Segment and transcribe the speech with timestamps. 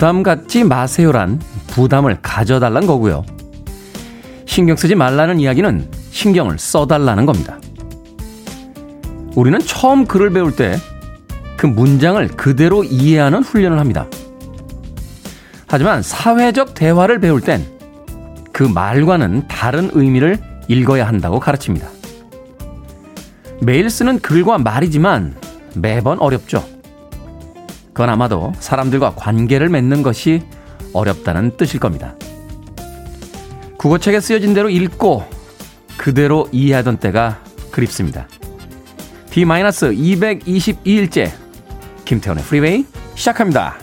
[0.00, 3.22] 부담 갖지 마세요란 부담을 가져달란 거고요.
[4.46, 7.58] 신경 쓰지 말라는 이야기는 신경을 써달라는 겁니다.
[9.36, 10.78] 우리는 처음 글을 배울 때
[11.58, 14.06] 그 문장을 그대로 이해하는 훈련을 합니다.
[15.66, 17.62] 하지만 사회적 대화를 배울 땐
[18.52, 20.38] 그 말과는 다른 의미를
[20.68, 21.86] 읽어야 한다고 가르칩니다.
[23.60, 25.34] 매일 쓰는 글과 말이지만
[25.74, 26.79] 매번 어렵죠.
[28.00, 30.40] 그건 아마도 사람들과 관계를 맺는 것이
[30.94, 32.14] 어렵다는 뜻일 겁니다.
[33.76, 35.28] 국어책에 쓰여진 대로 읽고
[35.98, 38.26] 그대로 이해하던 때가 그립습니다.
[39.32, 41.30] D-222일째
[42.06, 43.76] 김태훈의 프리웨이 시작합니다.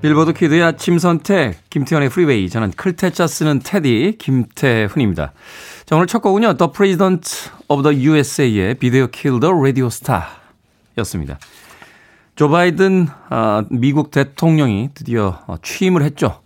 [0.00, 5.34] 빌보드 kid의 아침 선택 김태훈의 프리웨이 저는 클 태 자 쓰는 테디 김태훈입니다.
[5.84, 10.26] 자 오늘 첫 곡은요 The President of the USA의 Video Killed the Radio Star
[10.96, 11.38] 였습니다.
[12.34, 13.06] 조 바이든
[13.70, 16.40] 미국 대통령이 드디어 어, 취임을 했죠.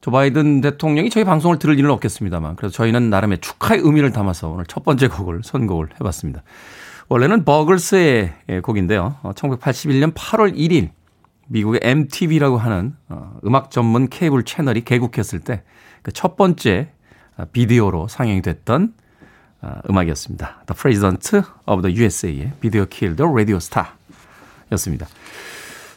[0.00, 4.64] 조 바이든 대통령이 저희 방송을 들을 일은 없겠습니다만 그래서 저희는 나름의 축하의 의미를 담아서 오늘
[4.66, 6.42] 첫 번째 곡을 선곡을 해봤습니다.
[7.08, 9.16] 원래는 버글스의 곡인데요.
[9.22, 10.90] 1981년 8월 1일
[11.48, 15.62] 미국의 MTV라고 하는 어, 음악 전문 케이블 채널이 개국했을 때
[16.02, 16.90] 그 첫 번째
[17.52, 18.94] 비디오로 상영이 됐던
[19.62, 20.64] 어, 음악이었습니다.
[20.66, 23.96] The President of the USA의 Video Killed the Radio Star
[24.72, 25.06] 였습니다.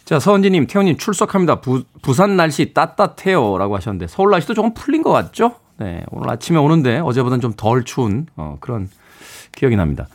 [0.05, 1.61] 자, 서은지님, 태훈님 출석합니다.
[1.61, 3.57] 부, 부산 날씨 따뜻해요.
[3.57, 5.55] 라고 하셨는데, 서울 날씨도 조금 풀린 것 같죠?
[5.77, 8.89] 네, 오늘 아침에 오는데 어제보다는 좀 덜 추운 어, 그런
[9.53, 10.07] 기억이 납니다.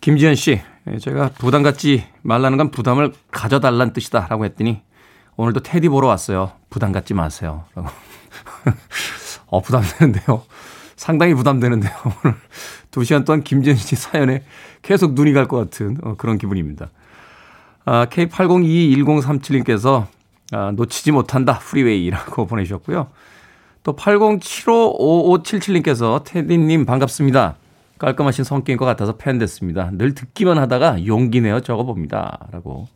[0.00, 4.26] 김지현 씨, 예, 제가 부담 갖지 말라는 건 부담을 가져달라는 뜻이다.
[4.28, 4.82] 라고 했더니,
[5.36, 6.52] 오늘도 테디 보러 왔어요.
[6.70, 7.64] 부담 갖지 마세요.
[7.74, 7.88] 라고.
[9.46, 10.42] 어, 부담되는데요.
[10.96, 11.92] 상당히 부담되는데요.
[12.24, 12.36] 오늘
[12.90, 14.42] 두 시간 동안 김지현 씨 사연에
[14.82, 16.90] 계속 눈이 갈 것 같은 어, 그런 기분입니다.
[17.86, 20.06] 아, K80221037님께서
[20.52, 23.08] 아, 놓치지 못한다 프리웨이라고 보내주셨고요.
[23.82, 27.56] 또 80755577님께서 테디님 반갑습니다.
[27.98, 29.90] 깔끔하신 성격인 것 같아서 팬 됐습니다.
[29.92, 32.48] 늘 듣기만 하다가 용기 내어 적어봅니다.
[32.50, 32.88] 라고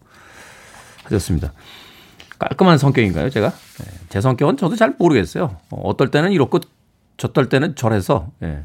[1.04, 1.54] 하셨습니다.
[2.38, 3.50] 깔끔한 성격인가요, 제가?
[3.50, 5.56] 네, 제 성격은 저도 잘 모르겠어요.
[5.70, 6.58] 어, 어떨 때는 이렇고,
[7.16, 8.64] 저떨 때는 저래서, 예.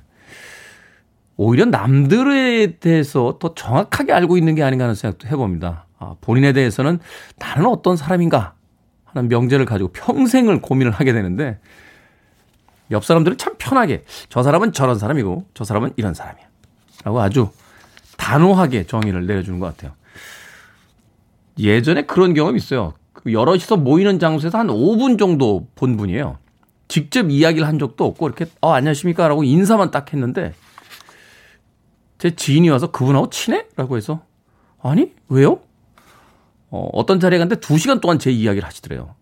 [1.37, 5.85] 오히려 남들에 대해서 더 정확하게 알고 있는 게 아닌가 하는 생각도 해봅니다.
[6.05, 6.99] 아, 본인에 대해서는
[7.37, 8.53] 나는 어떤 사람인가
[9.05, 11.59] 하는 명제를 가지고 평생을 고민을 하게 되는데
[12.91, 16.45] 옆 사람들은 참 편하게 저 사람은 저런 사람이고 저 사람은 이런 사람이야.
[17.03, 17.49] 라고 아주
[18.17, 19.93] 단호하게 정의를 내려주는 것 같아요.
[21.57, 22.93] 예전에 그런 경험이 있어요.
[23.13, 26.37] 그 여럿이서 모이는 장소에서 한 5분 정도 본 분이에요.
[26.87, 30.53] 직접 이야기를 한 적도 없고 이렇게 어 안녕하십니까 라고 인사만 딱 했는데
[32.19, 33.65] 제 지인이 와서 그분하고 친해?
[33.75, 34.21] 라고 해서
[34.81, 35.59] 아니 왜요?
[36.69, 39.15] 어, 어떤 자리에 갔는데 2시간 동안 제 이야기를 하시더래요.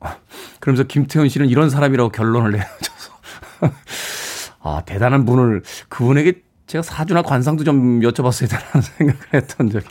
[0.60, 3.12] 그러면서 김태훈 씨는 이런 사람이라고 결론을 내려줘서
[4.62, 9.86] 아 대단한 분을 그분에게 제가 사주나 관상도 좀 여쭤봤어야 되라는 생각을 했던 적이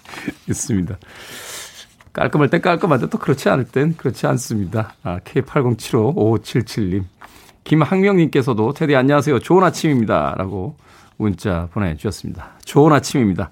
[0.50, 0.98] 있습니다.
[2.14, 4.94] 깔끔할 땐 깔끔한데 또 그렇지 않을 땐 그렇지 않습니다.
[5.04, 7.04] 아, K80755577님.
[7.66, 9.40] 김학명님께서도 테디 안녕하세요.
[9.40, 10.36] 좋은 아침입니다.
[10.38, 10.78] 라고
[11.18, 12.52] 문자 보내주셨습니다.
[12.64, 13.52] 좋은 아침입니다.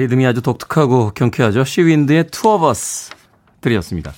[0.00, 1.64] 리듬이 아주 독특하고 경쾌하죠.
[1.64, 3.12] 시윈드의 투어버스
[3.60, 4.12] 들이었습니다.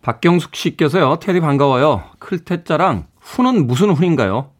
[0.00, 1.18] 박경숙 씨께서요.
[1.20, 2.04] 테디 반가워요.
[2.18, 4.50] 클테자랑 훈은 무슨 훈인가요?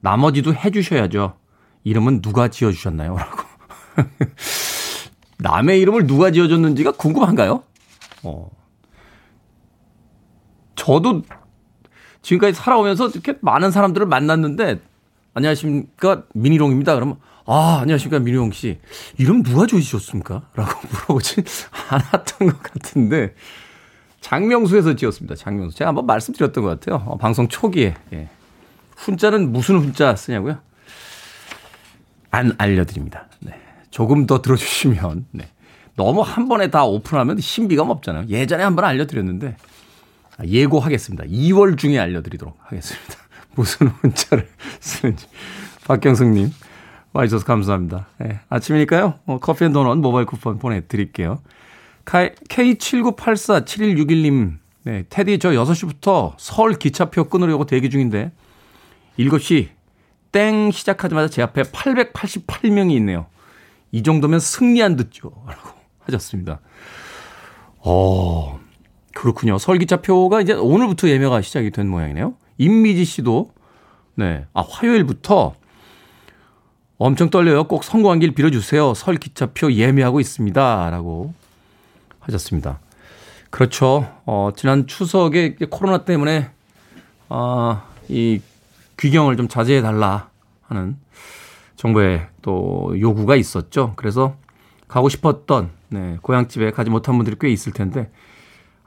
[0.00, 1.34] 나머지도 해주셔야죠.
[1.84, 3.16] 이름은 누가 지어주셨나요?
[3.16, 3.42] 라고.
[5.38, 7.62] 남의 이름을 누가 지어줬는지가 궁금한가요?
[8.24, 8.50] 어.
[10.74, 11.22] 저도
[12.22, 14.80] 지금까지 살아오면서 이렇게 많은 사람들을 만났는데,
[15.34, 16.24] 안녕하십니까.
[16.34, 16.94] 미니롱입니다.
[16.94, 17.18] 그러면,
[17.50, 18.78] 아, 안녕하십니까, 민용 씨.
[19.16, 20.42] 이름 누가 지으셨습니까?
[20.54, 21.42] 라고 물어보지
[21.88, 23.34] 않았던 것 같은데,
[24.20, 25.34] 장명수에서 지었습니다.
[25.34, 25.74] 장명수.
[25.78, 27.02] 제가 한번 말씀드렸던 것 같아요.
[27.06, 27.94] 어, 방송 초기에.
[28.12, 28.28] 예.
[28.98, 30.58] 훈자는 무슨 훈자 쓰냐고요?
[32.30, 33.28] 안 알려드립니다.
[33.40, 33.54] 네.
[33.90, 35.48] 조금 더 들어주시면, 네.
[35.96, 38.26] 너무 한 번에 다 오픈하면 신비감 없잖아요.
[38.28, 39.56] 예전에 한 번 알려드렸는데,
[40.36, 41.24] 아, 예고하겠습니다.
[41.24, 43.14] 2월 중에 알려드리도록 하겠습니다.
[43.56, 44.46] 무슨 문자를
[44.80, 45.26] 쓰는지.
[45.86, 46.52] 박경숙님,
[47.12, 48.06] 와주셔서 감사합니다.
[48.18, 49.14] 네, 아침이니까요.
[49.26, 51.40] 어, 커피 and 도넛 모바일 쿠폰 보내드릴게요.
[52.04, 58.32] K79847161님, 네, 테디 저 6시부터 서울 기차표 끊으려고 대기 중인데,
[59.18, 59.68] 7시
[60.32, 63.26] 땡 시작하자마자 제 앞에 888명이 있네요.
[63.90, 65.30] 이 정도면 승리한 듯죠.
[65.46, 65.70] 라고
[66.00, 66.60] 하셨습니다.
[67.78, 68.60] 어,
[69.14, 69.58] 그렇군요.
[69.58, 72.34] 설기차표가 이제 오늘부터 예매가 시작이 된 모양이네요.
[72.58, 73.52] 임미지 씨도,
[74.14, 75.54] 네, 아, 화요일부터
[76.98, 77.64] 엄청 떨려요.
[77.64, 78.92] 꼭 성공한 길 빌어주세요.
[78.94, 80.90] 설 기차표 예매하고 있습니다.
[80.90, 81.32] 라고
[82.18, 82.80] 하셨습니다.
[83.50, 84.12] 그렇죠.
[84.26, 86.50] 어, 지난 추석에 코로나 때문에,
[87.28, 88.40] 어, 이
[88.98, 90.28] 귀경을 좀 자제해 달라
[90.62, 90.96] 하는
[91.76, 93.92] 정부의 또 요구가 있었죠.
[93.94, 94.36] 그래서
[94.88, 98.10] 가고 싶었던 네, 고향집에 가지 못한 분들이 꽤 있을 텐데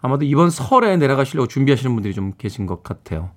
[0.02, 3.32] 아마도 이번 설에 내려가시려고 준비하시는 분들이 좀 계신 것 같아요.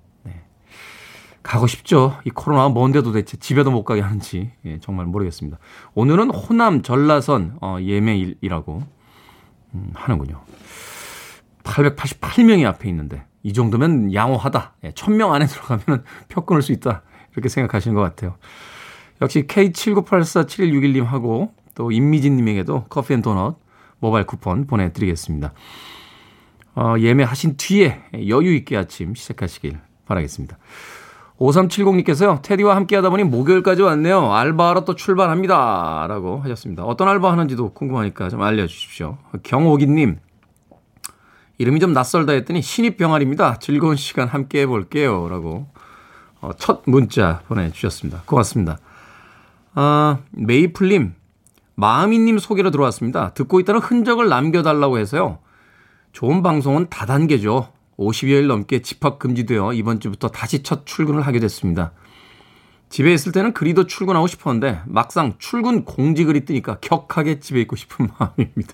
[1.45, 1.51] 네.
[1.51, 2.17] 가고 싶죠.
[2.25, 5.59] 이 코로나가 뭔데 도 대체 집에도 못 가게 하는지 예, 정말 모르겠습니다.
[5.93, 8.81] 오늘은 호남 전라선 어, 예매일이라고
[9.75, 10.41] 음, 하는군요.
[11.63, 14.73] 888명이 앞에 있는데 이 정도면 양호하다.
[14.85, 17.03] 예, 1000명 안에 들어가면 표 끊을 수 있다.
[17.33, 18.37] 이렇게 생각하시는 것 같아요.
[19.21, 23.59] 역시 K79847161님하고 또 임미진님에게도 커피 and 도넛
[23.99, 25.53] 모바일 쿠폰 보내드리겠습니다.
[26.75, 30.57] 어, 예매하신 뒤에 여유 있게 아침 시작하시길 바라겠습니다.
[31.39, 34.31] 5370님께서요, 테디와 함께 하다 보니 목요일까지 왔네요.
[34.31, 36.05] 알바하러 또 출발합니다.
[36.07, 36.83] 라고 하셨습니다.
[36.83, 39.17] 어떤 알바 하는지도 궁금하니까 좀 알려주십시오.
[39.43, 40.17] 경호기님,
[41.57, 43.59] 이름이 좀 낯설다 했더니 신입병아리입니다.
[43.59, 45.27] 즐거운 시간 함께 해볼게요.
[45.29, 45.67] 라고
[46.41, 48.23] 어, 첫 문자 보내주셨습니다.
[48.25, 48.77] 고맙습니다.
[49.73, 51.15] 아, 메이플님,
[51.75, 53.33] 마음이님 소개로 들어왔습니다.
[53.33, 55.39] 듣고 있다는 흔적을 남겨달라고 해서요.
[56.13, 57.74] 좋은 방송은 다단계죠.
[57.97, 61.91] 50여일 넘게 집합 금지되어 이번 주부터 다시 첫 출근을 하게 됐습니다.
[62.89, 68.09] 집에 있을 때는 그리도 출근하고 싶었는데 막상 출근 공지 글이 뜨니까 격하게 집에 있고 싶은
[68.19, 68.73] 마음입니다.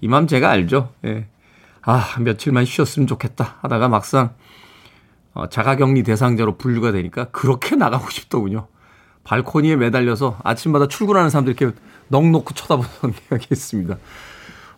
[0.00, 0.92] 이 마음 제가 알죠.
[1.04, 1.28] 예.
[1.82, 4.34] 아, 며칠만 쉬었으면 좋겠다 하다가 막상
[5.34, 8.68] 어, 자가격리 대상자로 분류가 되니까 그렇게 나가고 싶더군요.
[9.24, 11.76] 발코니에 매달려서 아침마다 출근하는 사람들 이렇게
[12.08, 13.98] 넋 놓고 쳐다보는 기억이 있습니다.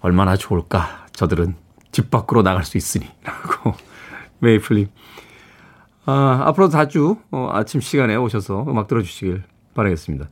[0.01, 1.07] 얼마나 좋을까.
[1.13, 1.55] 저들은
[1.93, 3.07] 집 밖으로 나갈 수 있으니.
[3.25, 3.75] 라고.
[4.41, 4.89] 메이플님.
[6.07, 9.43] 아, 앞으로 자주 어, 아침 시간에 오셔서 음악 들어주시길
[9.75, 10.29] 바라겠습니다.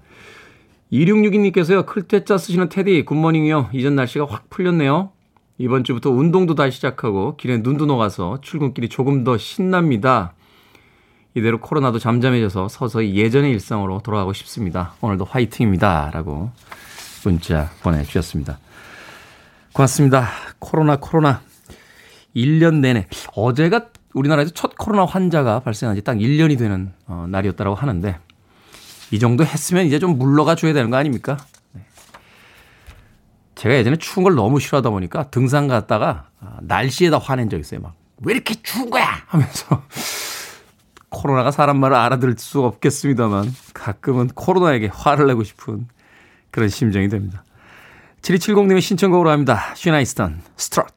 [0.92, 3.70] 2662님께서요, 클테짜 쓰시는 테디, 굿모닝이요.
[3.72, 5.10] 이전 날씨가 확 풀렸네요.
[5.58, 10.34] 이번 주부터 운동도 다시 시작하고 길에 눈도 녹아서 출근길이 조금 더 신납니다.
[11.34, 14.94] 이대로 코로나도 잠잠해져서 서서히 예전의 일상으로 돌아가고 싶습니다.
[15.00, 16.10] 오늘도 화이팅입니다.
[16.12, 16.50] 라고
[17.24, 18.58] 문자 보내주셨습니다.
[19.76, 20.30] 고맙습니다.
[20.58, 21.42] 코로나, 코로나.
[22.34, 23.06] 1년 내내.
[23.34, 28.18] 어제가 우리나라에서 첫 코로나 환자가 발생한 지 딱 1년이 되는 어, 날이었다고 하는데,
[29.10, 31.36] 이 정도 했으면 이제 좀 물러가 줘야 되는 거 아닙니까?
[33.54, 37.80] 제가 예전에 추운 걸 너무 싫어하다 보니까 등산 갔다가 아, 날씨에다 화낸 적 있어요.
[37.80, 39.06] 막, 왜 이렇게 추운 거야?
[39.26, 39.82] 하면서.
[41.10, 45.86] 코로나가 사람 말을 알아들을 수 없겠습니다만 가끔은 코로나에게 화를 내고 싶은
[46.50, 47.44] 그런 심정이 됩니다.
[48.26, 49.72] 7270님의 신청곡으로 합니다.
[49.76, 50.88] 시나 이스턴, Strut.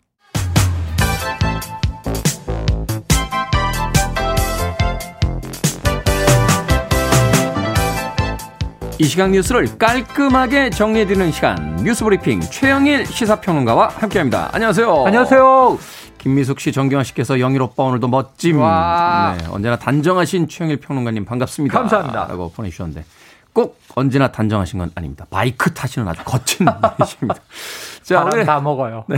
[8.97, 14.49] 이 시간 뉴스를 깔끔하게 정리해드리는 시간 뉴스브리핑 최영일 시사평론가와 함께합니다.
[14.51, 15.05] 안녕하세요.
[15.05, 15.77] 안녕하세요.
[16.17, 18.57] 김미숙 씨, 정경화 씨께서 영일 오빠 오늘도 멋짐.
[18.57, 21.79] 네, 언제나 단정하신 최영일 평론가님 반갑습니다.
[21.79, 22.25] 감사합니다.
[22.27, 23.05] 라고 보내주셨는데
[23.59, 25.25] 꼭 언제나 단정하신 건 아닙니다.
[25.29, 27.41] 바이크 타시는 아주 거친 분이십니다.
[28.03, 29.03] 자, 오늘 다 먹어요.
[29.09, 29.17] 네.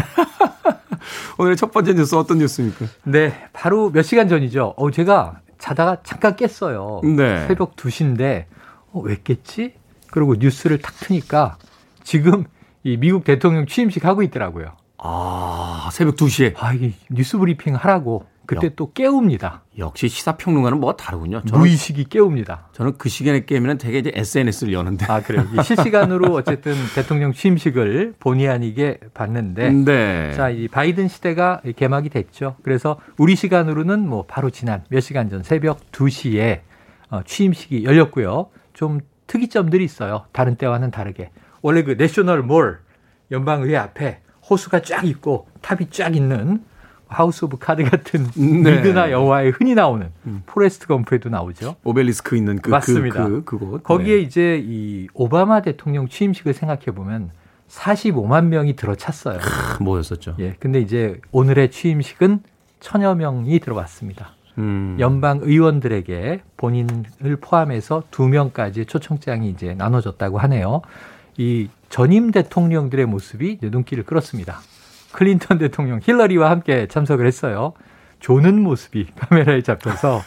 [1.37, 2.87] 오늘의 첫 번째 뉴스 어떤 뉴스입니까?
[3.03, 4.73] 네, 바로 몇 시간 전이죠.
[4.77, 7.01] 어, 제가 자다가 잠깐 깼어요.
[7.03, 7.45] 네.
[7.47, 8.45] 새벽 2시인데
[8.93, 9.75] 어, 왜 깼지?
[10.09, 11.57] 그리고 뉴스를 탁 트니까
[12.03, 12.45] 지금
[12.83, 14.71] 이 미국 대통령 취임식 하고 있더라고요.
[14.97, 16.55] 아, 새벽 2시에.
[16.57, 18.25] 아, 이게 뉴스 브리핑 하라고.
[18.55, 19.63] 그때 역, 또 깨웁니다.
[19.77, 21.41] 역시 시사평론가는 뭐가 다르군요.
[21.45, 22.67] 저는, 무의식이 깨웁니다.
[22.73, 25.05] 저는 그 시간에 깨면 되게 이제 SNS를 여는데.
[25.05, 25.45] 아, 그래요?
[25.63, 29.71] 실시간으로 어쨌든 대통령 취임식을 본의 아니게 봤는데.
[29.71, 30.33] 네.
[30.33, 32.57] 자, 이 바이든 시대가 개막이 됐죠.
[32.61, 36.61] 그래서 우리 시간으로는 뭐 바로 지난 몇 시간 전 새벽 2시에
[37.09, 38.49] 어, 취임식이 열렸고요.
[38.73, 40.25] 좀 특이점들이 있어요.
[40.33, 41.31] 다른 때와는 다르게.
[41.61, 42.79] 원래 그 내셔널 몰
[43.31, 46.63] 연방의회 앞에 호수가 쫙 있고 탑이 쫙 있는
[47.11, 48.77] House of Cards 같은 네.
[48.77, 50.43] 미드나 영화에 흔히 나오는 음.
[50.45, 51.75] 포레스트 검프에도 나오죠.
[51.83, 53.25] 오벨리스크 있는 그, 그 맞습니다.
[53.25, 53.83] 그, 그, 그 곳.
[53.83, 54.21] 거기에 네.
[54.21, 57.31] 이제 이 오바마 대통령 취임식을 생각해 보면
[57.69, 59.39] 45만 명이 들어찼어요.
[59.39, 60.35] 크, 모였었죠.
[60.39, 60.55] 예.
[60.59, 62.39] 근데 이제 오늘의 취임식은
[62.79, 64.35] 천여 명이 들어왔습니다.
[64.57, 64.97] 음.
[64.99, 70.81] 연방 의원들에게 본인을 포함해서 두 명까지 초청장이 이제 나눠졌다고 하네요.
[71.37, 74.59] 이 전임 대통령들의 모습이 눈길을 끌었습니다.
[75.11, 77.73] 클린턴 대통령 힐러리와 함께 참석을 했어요.
[78.19, 80.21] 조는 모습이 카메라에 잡혀서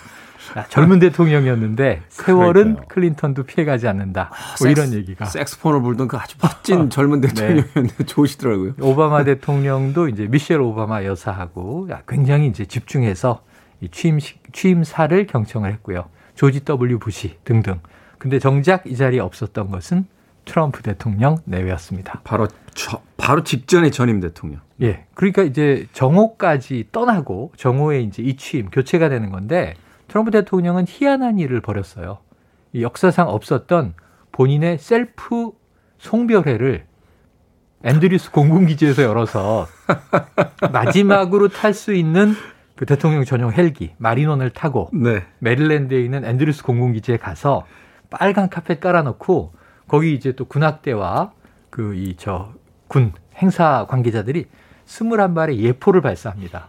[0.59, 2.89] 야, 젊은 대통령이었는데 세월은 그러니까요.
[2.89, 4.31] 클린턴도 피해가지 않는다.
[4.31, 5.25] 뭐 섹스, 이런 얘기가.
[5.25, 7.29] 색소폰을 불던 그 아주 멋진 젊은 네.
[7.29, 8.05] 대통령이었는데 네.
[8.05, 8.75] 좋으시더라고요.
[8.81, 13.43] 오바마 대통령도 이제 미셸 오바마 여사하고 굉장히 이제 집중해서
[13.81, 16.05] 이 취임식 취임사를 경청을 했고요.
[16.35, 17.81] 조지 W 부시 등등.
[18.19, 20.07] 근데 정작 이 자리에 없었던 것은
[20.45, 22.21] 트럼프 대통령 내외였습니다.
[22.25, 24.61] 바로 저, 바로 직전에 전임 대통령.
[24.83, 25.07] 예.
[25.15, 29.75] 그러니까 이제 정오까지 떠나고 정오에 이제 이취임 교체가 되는 건데
[30.09, 32.19] 트럼프 대통령은 희한한 일을 벌였어요.
[32.73, 33.95] 이 역사상 없었던
[34.33, 35.53] 본인의 셀프
[35.99, 36.87] 송별회를
[37.85, 39.67] 앤드루스 공군기지에서 열어서
[40.73, 42.35] 마지막으로 탈 수 있는
[42.77, 45.23] 그 대통령 전용 헬기 마린 원을 타고 네.
[45.39, 47.65] 메릴랜드에 있는 앤드루스 공군기지에 가서
[48.11, 49.53] 빨간 카펫 깔아놓고
[49.89, 51.33] 거기 이제 또 군악대와
[51.71, 52.53] 그 이 저
[52.89, 54.47] 군 행사 관계자들이
[54.85, 56.69] 스물한 발의 예포를 발사합니다.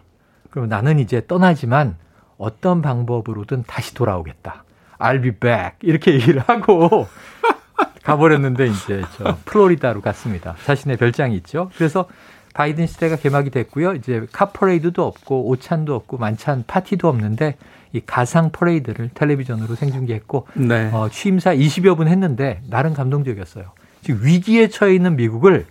[0.50, 1.98] 그럼 나는 이제 떠나지만
[2.38, 4.63] 어떤 방법으로든 다시 돌아오겠다.
[4.98, 5.74] I'll be back.
[5.81, 7.07] 이렇게 얘기를 하고
[8.03, 10.55] 가버렸는데 이제 저 플로리다로 갔습니다.
[10.65, 11.69] 자신의 별장이 있죠.
[11.75, 12.05] 그래서
[12.53, 13.93] 바이든 시대가 개막이 됐고요.
[13.93, 17.57] 이제 카 퍼레이드도 없고 오찬도 없고 만찬 파티도 없는데
[17.96, 20.90] 이 가상 퍼레이드를 텔레비전으로 생중계했고 네.
[20.92, 23.72] 어, 취임사 20여 분 했는데 나름 감동적이었어요.
[24.02, 25.66] 지금 위기에 처해 있는 미국을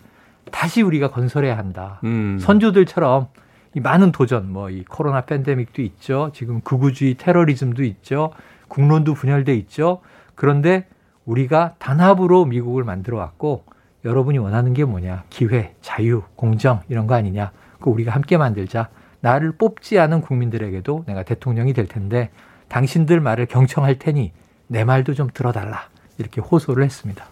[0.50, 2.00] 다시 우리가 건설해야 한다.
[2.04, 2.38] 음.
[2.40, 3.28] 선조들처럼
[3.74, 6.30] 이 많은 도전, 뭐 이 코로나 팬데믹도 있죠.
[6.32, 8.30] 지금 극우주의 테러리즘도 있죠.
[8.68, 10.00] 국론도 분열돼 있죠.
[10.34, 10.86] 그런데
[11.26, 13.64] 우리가 단합으로 미국을 만들어 왔고
[14.04, 15.24] 여러분이 원하는 게 뭐냐?
[15.28, 17.52] 기회, 자유, 공정 이런 거 아니냐?
[17.80, 18.88] 그 우리가 함께 만들자.
[19.24, 22.28] 나를 뽑지 않은 국민들에게도 내가 대통령이 될 텐데
[22.68, 24.32] 당신들 말을 경청할 테니
[24.66, 25.88] 내 말도 좀 들어달라.
[26.18, 27.24] 이렇게 호소를 했습니다.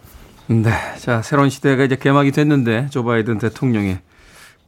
[0.47, 0.71] 네.
[0.97, 3.99] 자, 새로운 시대가 이제 개막이 됐는데 조 바이든 대통령의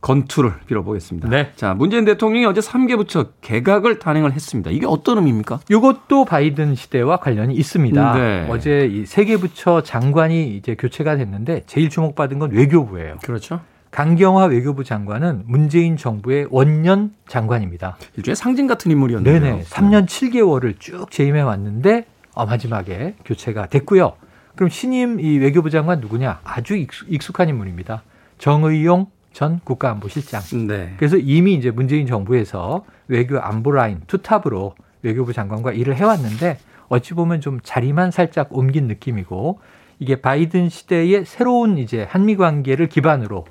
[0.02, 1.28] 건투를 빌어보겠습니다.
[1.30, 1.52] 네.
[1.56, 4.70] 자, 문재인 대통령이 어제 3개 부처 개각을 단행을 했습니다.
[4.70, 5.62] 이게 어떤 의미입니까?
[5.68, 8.14] 이것도 바이든 시대와 관련이 있습니다.
[8.14, 8.48] 네.
[8.52, 13.18] 어제 이세개 부처 장관이 이제 교체가 됐는데 제일 주목받은 건 외교부예요.
[13.24, 13.62] 그렇죠.
[13.96, 17.96] 강경화 외교부 장관은 문재인 정부의 원년 장관입니다.
[18.18, 19.40] 일종의 상징 같은 인물이었네요.
[19.40, 19.62] 네네.
[19.62, 24.18] 3년 7개월을 쭉 재임해 왔는데 어, 마지막에 교체가 됐고요.
[24.56, 26.42] 그럼 신임 이 외교부 장관 누구냐?
[26.44, 26.76] 아주
[27.08, 28.04] 익숙한 인물입니다.
[28.38, 30.68] 정의용 전 국가안보실장.
[30.68, 30.96] 네.
[30.98, 36.58] 그래서 이미 이제 문재인 정부에서 외교 안보 라인 투탑으로 외교부 장관과 일을 해왔는데
[36.90, 39.60] 어찌 보면 좀 자리만 살짝 옮긴 느낌이고
[40.00, 43.46] 이게 바이든 시대의 새로운 이제 한미 관계를 기반으로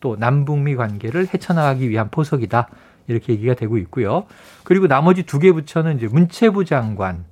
[0.00, 2.68] 또 남북미 관계를 헤쳐나가기 위한 포석이다.
[3.06, 4.24] 이렇게 얘기가 되고 있고요.
[4.64, 7.24] 그리고 나머지 두 개 부처는 이제 문체부 장관,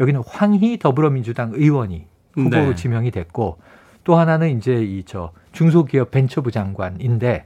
[0.00, 2.74] 여기는 황희 더불어민주당 의원이 후보로 네.
[2.74, 3.58] 지명이 됐고
[4.04, 7.44] 또 하나는 이제 이 저 중소기업 벤처부 장관인데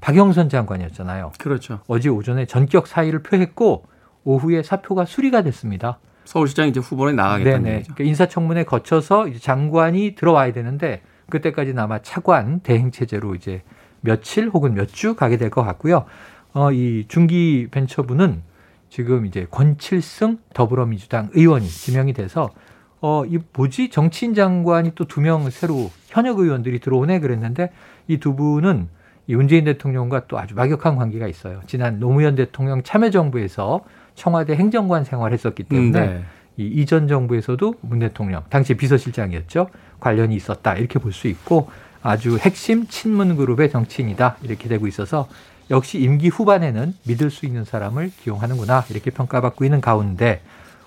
[0.00, 1.32] 박영선 장관이었잖아요.
[1.38, 1.80] 그렇죠.
[1.86, 3.84] 어제 오전에 전격 사의를 표했고
[4.24, 5.98] 오후에 사표가 수리가 됐습니다.
[6.24, 7.82] 서울시장 이제 후보에 나가겠다는 네네.
[7.82, 13.62] 그러니까 인사청문회 거쳐서 장관이 들어와야 되는데 그때까지 아마 차관 대행 체제로 이제
[14.00, 16.04] 며칠 혹은 몇 주 가게 될 것 같고요.
[16.52, 18.42] 어, 이 중기 벤처부는
[18.88, 22.50] 지금 이제 권칠승 더불어민주당 의원이 지명이 돼서
[23.00, 23.90] 어, 이 뭐지?
[23.90, 27.70] 정치인 장관이 또 두 명 새로 현역 의원들이 들어오네 그랬는데
[28.08, 28.88] 이 두 분은
[29.26, 31.60] 이 문재인 대통령과 또 아주 막역한 관계가 있어요.
[31.66, 33.84] 지난 노무현 대통령 참여정부에서
[34.16, 36.24] 청와대 행정관 생활했었기 때문에 음, 네.
[36.56, 39.68] 이 이전 정부에서도 문 대통령 당시 비서실장이었죠.
[40.00, 41.70] 관련이 있었다 이렇게 볼 수 있고
[42.02, 45.28] 아주 핵심 친문 그룹의 정치인이다 이렇게 되고 있어서
[45.70, 50.42] 역시 임기 후반에는 믿을 수 있는 사람을 기용하는구나 이렇게 평가받고 있는 가운데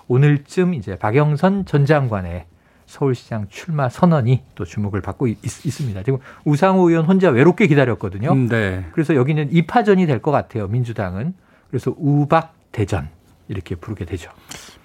[0.08, 2.44] 오늘쯤 이제 박영선 전 장관의
[2.86, 8.30] 서울시장 출마 선언이 또 주목을 받고 있, 습니다 지금 우상호 의원 혼자 외롭게 기다렸거든요.
[8.32, 8.84] 음, 네.
[8.92, 10.68] 그래서 여기는 이파전이 될 것 같아요.
[10.68, 11.34] 민주당은.
[11.70, 13.08] 그래서 우박 대전
[13.48, 14.30] 이렇게 부르게 되죠.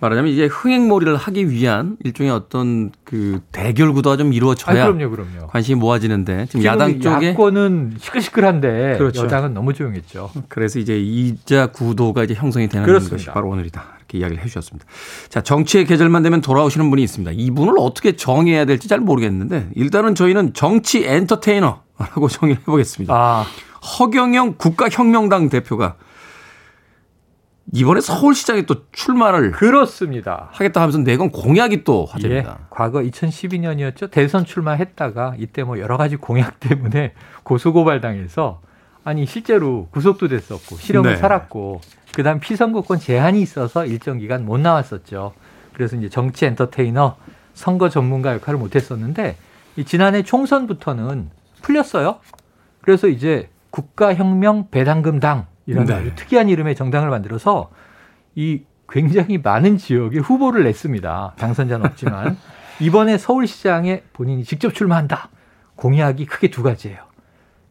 [0.02, 5.48] 말하자면 이제 흥행몰이를 하기 위한 일종의 어떤 그 대결 구도가 좀 이루어져야 아, 그럼요, 그럼요.
[5.48, 9.24] 관심이 모아지는데 지금, 지금 야당 쪽에 야권은 시끌시끌한데 그렇죠.
[9.24, 10.32] 여당은 너무 조용했죠.
[10.50, 13.16] 그래서 이제 이자 구도가 이제 형성이 되는 그렇습니다.
[13.18, 13.84] 것이 바로 오늘이다.
[14.00, 14.86] 이렇게 이야기를 해 주셨습니다.
[15.30, 17.32] 자, 정치의 계절만 되면 돌아오시는 분이 있습니다.
[17.36, 23.14] 이분을 어떻게 정해야 될지 잘 모르겠는데 일단은 저희는 정치 엔터테이너라고 정의를 해 보겠습니다.
[23.14, 23.46] 아.
[24.00, 25.96] 허경영 국가혁명당 대표가
[27.72, 30.50] 이번에 서울시장에 또 출마를 그렇습니다.
[30.52, 32.58] 하겠다 하면서 내건 공약이 또 화제입니다.
[32.60, 34.10] 예, 과거 2012년이었죠.
[34.10, 38.62] 대선 출마했다가 이때 뭐 여러 가지 공약 때문에 고소고발당해서
[39.04, 41.18] 아니 실제로 구속도 됐었고 실형을 네.
[41.18, 41.82] 살았고
[42.14, 45.34] 그다음 피선거권 제한이 있어서 일정 기간 못 나왔었죠.
[45.74, 47.16] 그래서 이제 정치 엔터테이너
[47.54, 49.38] 선거 전문가 역할을 못 했었는데
[49.86, 51.30] 지난해 총선부터는
[51.62, 52.20] 풀렸어요.
[52.82, 55.94] 그래서 이제 국가혁명 배당금당 이런 네.
[55.94, 57.70] 아주 특이한 이름의 정당을 만들어서
[58.34, 61.36] 이 굉장히 많은 지역에 후보를 냈습니다.
[61.38, 62.38] 당선자는 없지만
[62.82, 65.30] 이번에 서울시장에 본인이 직접 출마한다.
[65.76, 66.98] 공약이 크게 두 가지예요.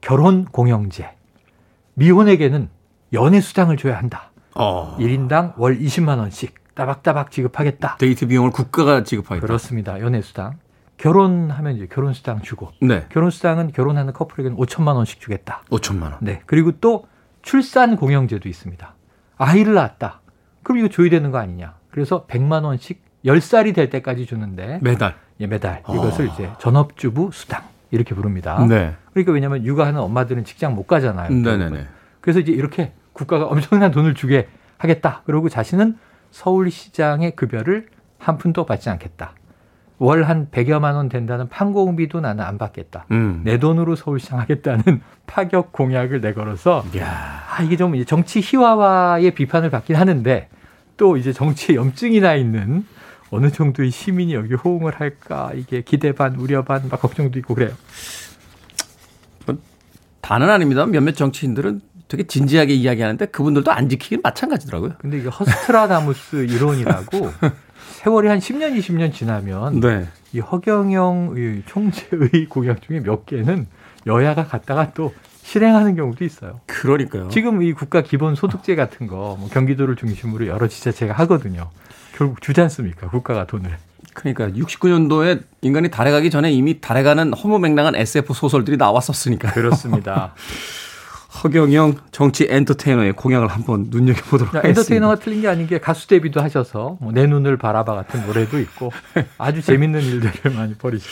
[0.00, 1.10] 결혼 공영제.
[1.94, 2.68] 미혼에게는
[3.12, 4.30] 연애 수당을 줘야 한다.
[4.54, 4.96] 어.
[5.00, 7.96] 1인당 월 20만 원씩 따박따박 지급하겠다.
[7.96, 9.44] 데이트 비용을 국가가 지급하겠다.
[9.44, 10.00] 그렇습니다.
[10.00, 10.58] 연애 수당.
[10.98, 12.70] 결혼하면 이제 결혼 수당 주고.
[12.80, 13.06] 네.
[13.08, 15.62] 결혼 수당은 결혼하는 커플에게는 5천만 원씩 주겠다.
[15.70, 16.16] 5천만 원.
[16.20, 16.42] 네.
[16.46, 17.06] 그리고 또
[17.42, 18.94] 출산 공영제도 있습니다.
[19.36, 20.20] 아이를 낳았다.
[20.62, 21.74] 그럼 이거 줘야 되는 거 아니냐.
[21.90, 25.16] 그래서 100만 원씩 10살이 될 때까지 주는데 매달.
[25.40, 25.82] 예, 매달.
[25.88, 26.32] 이것을 아.
[26.32, 28.64] 이제 전업주부 수당 이렇게 부릅니다.
[28.66, 28.94] 네.
[29.12, 31.30] 그러니까 왜냐하면 육아하는 엄마들은 직장 못 가잖아요.
[31.30, 31.86] 네네네.
[32.20, 35.22] 그래서 이제 이렇게 국가가 엄청난 돈을 주게 하겠다.
[35.26, 35.98] 그리고 자신은
[36.30, 39.32] 서울시장의 급여를 한 푼도 받지 않겠다.
[39.98, 43.06] 월 한 100여만 원 된다는 판공비도 나는 안 받겠다.
[43.10, 43.40] 음.
[43.44, 44.82] 내 돈으로 서울시장 하겠다는
[45.26, 47.42] 파격 공약을 내걸어서 야.
[47.50, 50.48] 아, 이게 좀 정치 희화화의 비판을 받긴 하는데
[50.96, 52.84] 또 이제 정치에 염증이 나 있는
[53.30, 57.70] 어느 정도의 시민이 여기 호응을 할까 이게 기대 반 우려 반 막 걱정도 있고 그래요.
[60.20, 60.84] 다는 아닙니다.
[60.86, 64.92] 몇몇 정치인들은 되게 진지하게 이야기하는데 그분들도 안 지키긴 마찬가지더라고요.
[64.98, 67.30] 근데 이게 허스트라다무스 이론이라고
[67.96, 70.06] 세월이 한 10년, 20년 지나면 네.
[70.32, 73.66] 이 허경영 총재의 공약 중에 몇 개는
[74.06, 76.60] 여야가 갖다가 또 실행하는 경우도 있어요.
[76.66, 77.28] 그러니까요.
[77.28, 81.70] 지금 이 국가 기본 소득제 같은 거 뭐 경기도를 중심으로 여러 지자체가 하거든요.
[82.16, 83.08] 결국 주지 않습니까?
[83.08, 83.70] 국가가 돈을.
[84.14, 89.52] 그러니까 69년도에 인간이 달에 가기 전에 이미 달에 가는 허무 맹랑한 SF 소설들이 나왔었으니까.
[89.52, 90.34] 그렇습니다.
[91.42, 94.68] 허경영 정치 엔터테이너의 공약을 한번 눈여겨보도록 하겠습니다.
[94.80, 98.92] 엔터테이너가 틀린 게 아닌 게 가수 데뷔도 하셔서 뭐 내 눈을 바라봐 같은 노래도 있고
[99.38, 101.10] 아주 재밌는 일들을 많이 벌이시죠.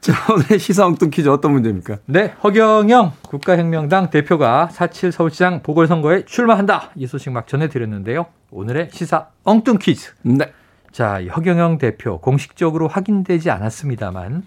[0.00, 1.98] 자, 오늘 시사 엉뚱 퀴즈 어떤 문제입니까?
[2.06, 6.90] 네, 허경영 국가혁명당 대표가 4.7 서울시장 보궐선거에 출마한다.
[6.96, 8.26] 이 소식 막 전해드렸는데요.
[8.50, 10.10] 오늘의 시사 엉뚱 퀴즈.
[10.22, 10.52] 네.
[10.90, 14.42] 자, 허경영 대표 공식적으로 확인되지 않았습니다만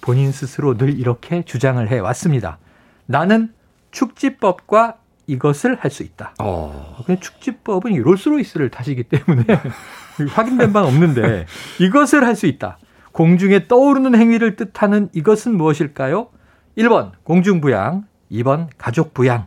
[0.00, 2.58] 본인 스스로 늘 이렇게 주장을 해왔습니다.
[3.06, 3.52] 나는
[3.90, 4.96] 축지법과
[5.26, 6.34] 이것을 할 수 있다.
[6.40, 6.96] 어.
[7.04, 9.44] 근데 축지법은 이 롤스로이스를 타시기 때문에
[10.30, 11.46] 확인된 바는 없는데
[11.80, 12.78] 이것을 할 수 있다.
[13.12, 16.28] 공중에 떠오르는 행위를 뜻하는 이것은 무엇일까요?
[16.76, 19.46] 1번 공중부양, 2번 가족부양,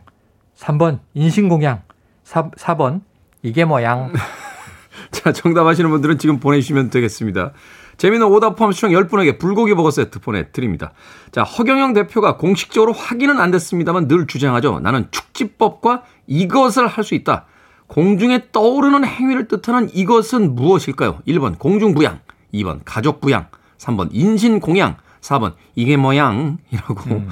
[0.58, 1.82] 3번 인신공양,
[2.24, 3.00] 4, 4번
[3.42, 4.12] 이게 뭐양.
[5.12, 7.52] 자, 정답하시는 분들은 지금 보내주시면 되겠습니다.
[8.00, 10.92] 재미는 오답 포함 수청 10분에게 불고기 버거 세트 보내드립니다.
[11.32, 14.80] 자, 허경영 대표가 공식적으로 확인은 안 됐습니다만 늘 주장하죠.
[14.80, 17.44] 나는 축지법과 이것을 할 수 있다.
[17.88, 21.18] 공중에 떠오르는 행위를 뜻하는 이것은 무엇일까요?
[21.28, 22.20] 1번 공중부양,
[22.54, 27.10] 2번 가족부양, 3번 인신공양, 4번 이게 뭐양이라고.
[27.10, 27.28] 음.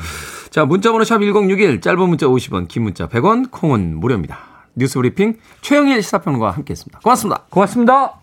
[0.50, 4.38] 자, 문자번호 샵 1061, 짧은 문자 50원, 긴 문자 100원, 콩은 무료입니다.
[4.74, 6.98] 뉴스 브리핑 최영일 시사평론가와 함께했습니다.
[7.00, 7.44] 고맙습니다.
[7.48, 8.17] 고맙습니다.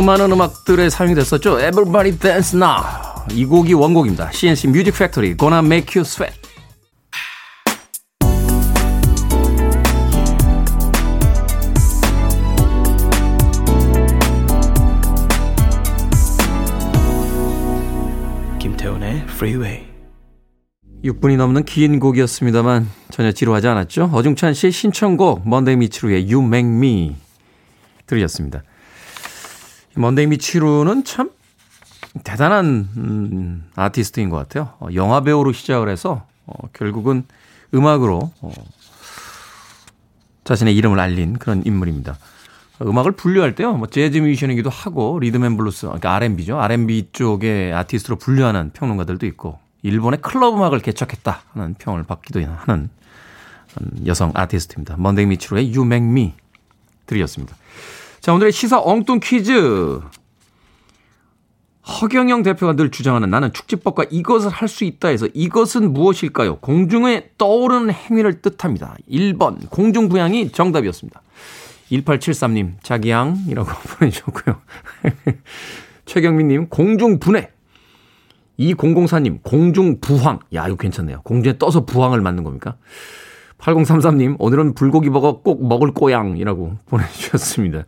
[0.00, 1.58] 수많은 음악들에 사용이 됐었죠.
[1.60, 2.82] Everybody Dance Now.
[3.32, 4.30] 이 곡이 원곡입니다.
[4.32, 6.40] CNC Music Factory, Gonna Make You Sweat.
[18.58, 19.86] 김태훈의 Freeway.
[21.04, 24.10] 6분이 넘는 긴 곡이었습니다만 전혀 지루하지 않았죠.
[24.14, 27.16] 어중찬 씨의 신청곡 먼데이 미츠루의 You Make Me
[28.06, 28.62] 들으셨습니다.
[29.94, 31.30] 먼데이 미치루는 참
[32.24, 34.74] 대단한 음, 아티스트인 것 같아요.
[34.80, 37.24] 어, 영화 배우로 시작을 해서 어, 결국은
[37.74, 38.52] 음악으로 어,
[40.44, 42.18] 자신의 이름을 알린 그런 인물입니다.
[42.82, 46.58] 음악을 분류할 때요, 뭐 재즈 뮤지션이기도 하고 리듬 앤 블루스, 그러니까 R&B죠.
[46.58, 52.88] R&B 쪽의 아티스트로 분류하는 평론가들도 있고 일본의 클럽 음악을 개척했다 하는 평을 받기도 하는
[54.06, 54.96] 여성 아티스트입니다.
[54.98, 56.34] 먼데이 미치루의 You Make Me
[57.06, 57.54] 들이었습니다.
[58.20, 60.00] 자, 오늘의 시사 엉뚱 퀴즈.
[61.86, 66.56] 허경영 대표가 늘 주장하는 나는 축지법과 이것을 할 수 있다 해서 이것은 무엇일까요?
[66.58, 68.96] 공중에 떠오르는 행위를 뜻합니다.
[69.10, 71.22] 1번 공중부양이 정답이었습니다.
[71.90, 74.60] 1873님, 자기양이라고 보내주셨고요.
[76.04, 77.50] 최경민님, 공중분해.
[78.60, 80.40] 2004님, 공중부황.
[80.54, 81.22] 야, 이거 괜찮네요.
[81.22, 82.76] 공중에 떠서 부황을 맞는 겁니까?
[83.58, 87.84] 8033님, 오늘은 불고기 버거 꼭 먹을 꼬양이라고 보내주셨습니다.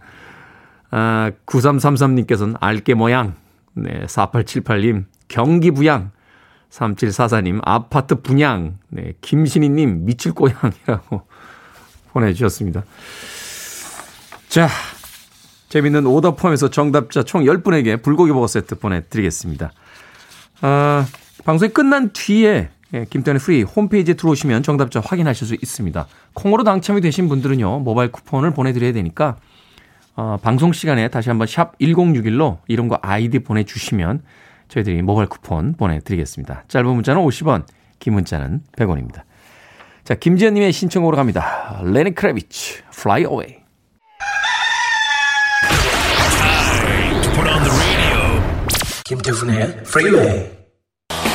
[0.92, 3.34] 아, 9333님께서는 알게 모양.
[3.74, 6.12] 네, 4878님, 경기 부양.
[6.70, 8.78] 3744님, 아파트 분양.
[8.88, 11.22] 네, 김신희님, 미칠 꼬양이라고
[12.12, 12.84] 보내주셨습니다.
[14.48, 14.68] 자,
[15.70, 19.72] 재밌는 오더 포함해서 정답자 총 10분에게 불고기 버거 세트 보내드리겠습니다.
[20.60, 21.06] 아,
[21.44, 26.06] 방송이 끝난 뒤에 예, 김태훈의 프리웨이 홈페이지에 들어오시면 정답자 확인하실 수 있습니다.
[26.34, 29.38] 콩으로 당첨이 되신 분들은요, 모바일 쿠폰을 보내드려야 되니까,
[30.14, 34.22] 어, 방송 시간에 다시 한번 샵 1061로 이름과 아이디 보내주시면
[34.68, 36.64] 저희들이 모바일 쿠폰 보내드리겠습니다.
[36.68, 37.64] 짧은 문자는 50원,
[37.98, 39.22] 긴 문자는 100원입니다.
[40.04, 41.80] 자, 김지현님의 신청으로 갑니다.
[41.84, 43.62] 레니 크라비츠, Fly Away.
[49.04, 50.50] 김태훈의 Freeway.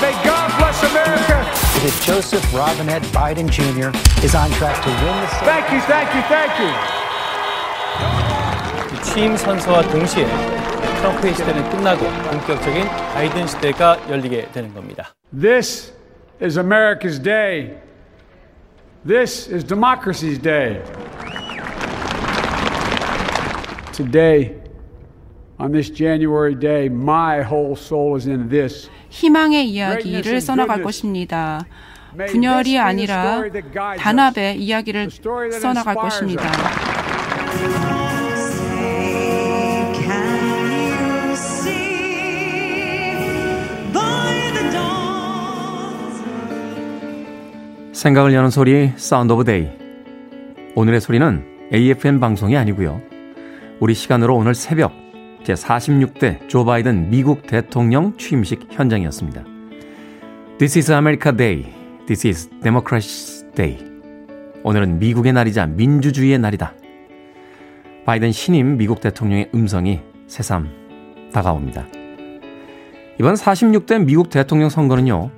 [0.02, 1.46] May God bless America.
[1.78, 3.92] It is Joseph Robinette Biden Jr.
[4.24, 5.28] is on track to win the.
[5.46, 7.07] Thank you, thank you, thank you.
[9.18, 10.28] 취임 선서와 동시에
[11.00, 15.16] 트럼프의 시대는 끝나고 본격적인 바이든 시대가 열리게 되는 겁니다.
[15.32, 15.92] This
[16.40, 17.80] is America's day.
[19.08, 20.84] This is democracy's day.
[23.92, 24.62] Today.
[25.60, 28.88] On this January day, my whole soul is in this.
[29.10, 31.66] 희망의 이야기를 써나갈 것입니다.
[32.28, 33.42] 분열이 아니라
[33.98, 35.10] 단합의 이야기를
[35.60, 36.44] 써나갈 것입니다.
[48.08, 49.68] 생각을 여는 소리 Sound of Day.
[50.76, 51.44] 오늘의 소리는
[51.74, 53.02] AFN 방송이 아니고요.
[53.82, 54.94] 우리 시간으로 오늘 새벽
[55.44, 59.44] 제46대 조 바이든 미국 대통령 취임식 현장이었습니다.
[60.58, 61.66] This is America Day.
[62.06, 63.78] This is Democracy Day.
[64.64, 66.76] 오늘은 미국의 날이자 민주주의의 날이다.
[68.06, 70.70] 바이든 신임 미국 대통령의 음성이 새삼
[71.34, 71.86] 다가옵니다.
[73.20, 75.32] 이번 46대 미국 대통령 선거는요,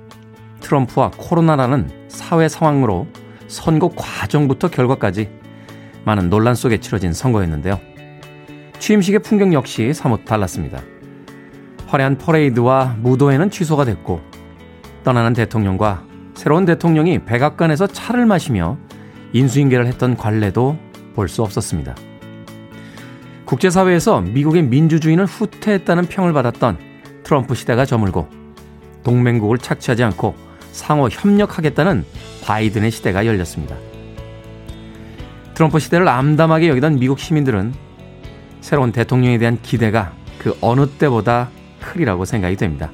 [0.60, 3.06] 트럼프와 코로나라는 사회 상황으로
[3.48, 5.28] 선거 과정부터 결과까지
[6.04, 7.80] 많은 논란 속에 치러진 선거였는데요.
[8.78, 10.80] 취임식의 풍경 역시 사뭇 달랐습니다.
[11.86, 14.20] 화려한 퍼레이드와 무도회는 취소가 됐고
[15.04, 18.78] 떠나는 대통령과 새로운 대통령이 백악관에서 차를 마시며
[19.32, 20.78] 인수인계를 했던 관례도
[21.14, 21.94] 볼 수 없었습니다.
[23.44, 26.78] 국제사회에서 미국의 민주주의는 후퇴했다는 평을 받았던
[27.24, 28.28] 트럼프 시대가 저물고
[29.02, 30.34] 동맹국을 착취하지 않고
[30.72, 32.04] 상호 협력하겠다는
[32.44, 33.76] 바이든의 시대가 열렸습니다.
[35.54, 37.74] 트럼프 시대를 암담하게 여기던 미국 시민들은
[38.60, 42.90] 새로운 대통령에 대한 기대가 그 어느 때보다 크리라고 생각이 됩니다.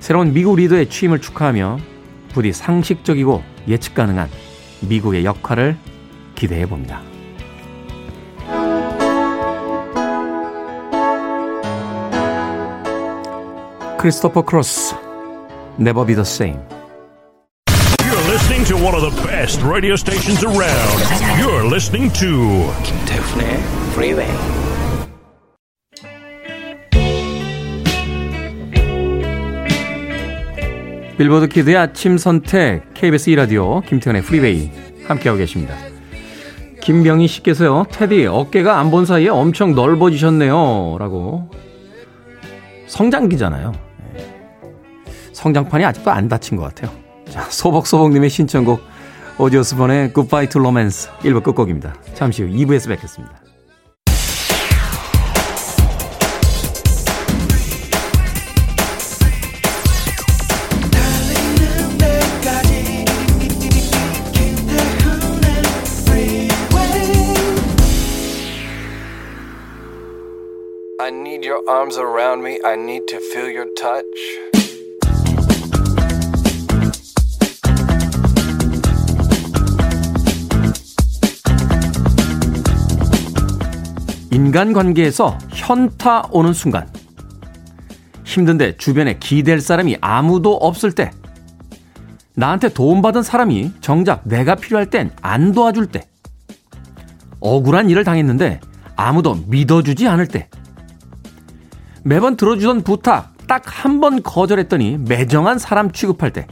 [0.00, 1.78] 새로운 미국 리더의 취임을 축하하며
[2.32, 4.28] 부디 상식적이고 예측 가능한
[4.80, 5.76] 미국의 역할을
[6.34, 7.02] 기대해 봅니다.
[13.98, 14.96] 크리스토퍼 크로스
[15.78, 16.60] Never Be the Same
[18.04, 20.98] You're listening to one of the best radio stations around.
[21.38, 23.58] You're listening to 김태훈의
[23.92, 24.28] Freeway.
[31.18, 34.70] 빌보드 키드의 아침 선택 KBS 2라디오 김태훈의 프리웨이
[35.06, 35.74] 함께하고 계십니다.
[36.80, 37.86] 김병희 씨께서요.
[37.92, 40.96] 테디 어깨가 안 본 사이에 엄청 넓어지셨네요.
[40.98, 41.48] 라고
[42.88, 43.72] 성장기잖아요.
[45.42, 45.42] 네.
[45.42, 46.96] 성장판이 아직도 안 닫힌 것 같아요.
[47.28, 48.80] 자, 소복소복님의 신청곡
[49.38, 51.94] 오디오스본의 Goodbye to Romance 1부 끝곡입니다.
[52.14, 53.42] 잠시 후 2부에서 뵙겠습니다.
[84.32, 86.88] 인간관계에서 현타 오는 순간,
[88.24, 91.10] 힘든데 주변에 기댈 사람이 아무도 없을 때,
[92.34, 96.08] 나한테 도움받은 사람이 정작 내가 필요할 땐 안 도와줄 때,
[97.40, 98.60] 억울한 일을 당했는데
[98.96, 100.48] 아무도 믿어주지 않을 때,
[102.02, 106.46] 매번 들어주던 부탁 딱 한 번 거절했더니 매정한 사람 취급할 때,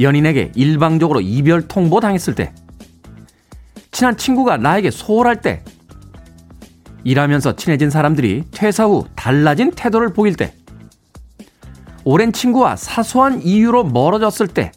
[0.00, 2.52] 연인에게 일방적으로 이별 통보 당했을 때,
[3.92, 5.62] 친한 친구가 나에게 소홀할 때,
[7.04, 10.54] 일하면서 친해진 사람들이 퇴사 후 달라진 태도를 보일 때,
[12.04, 14.72] 오랜 친구와 사소한 이유로 멀어졌을 때,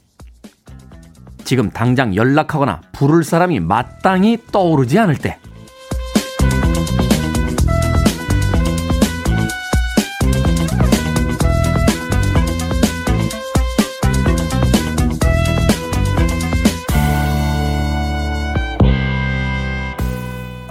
[1.43, 5.39] 지금 당장 연락하거나 부를 사람이 마땅히 떠오르지 않을 때,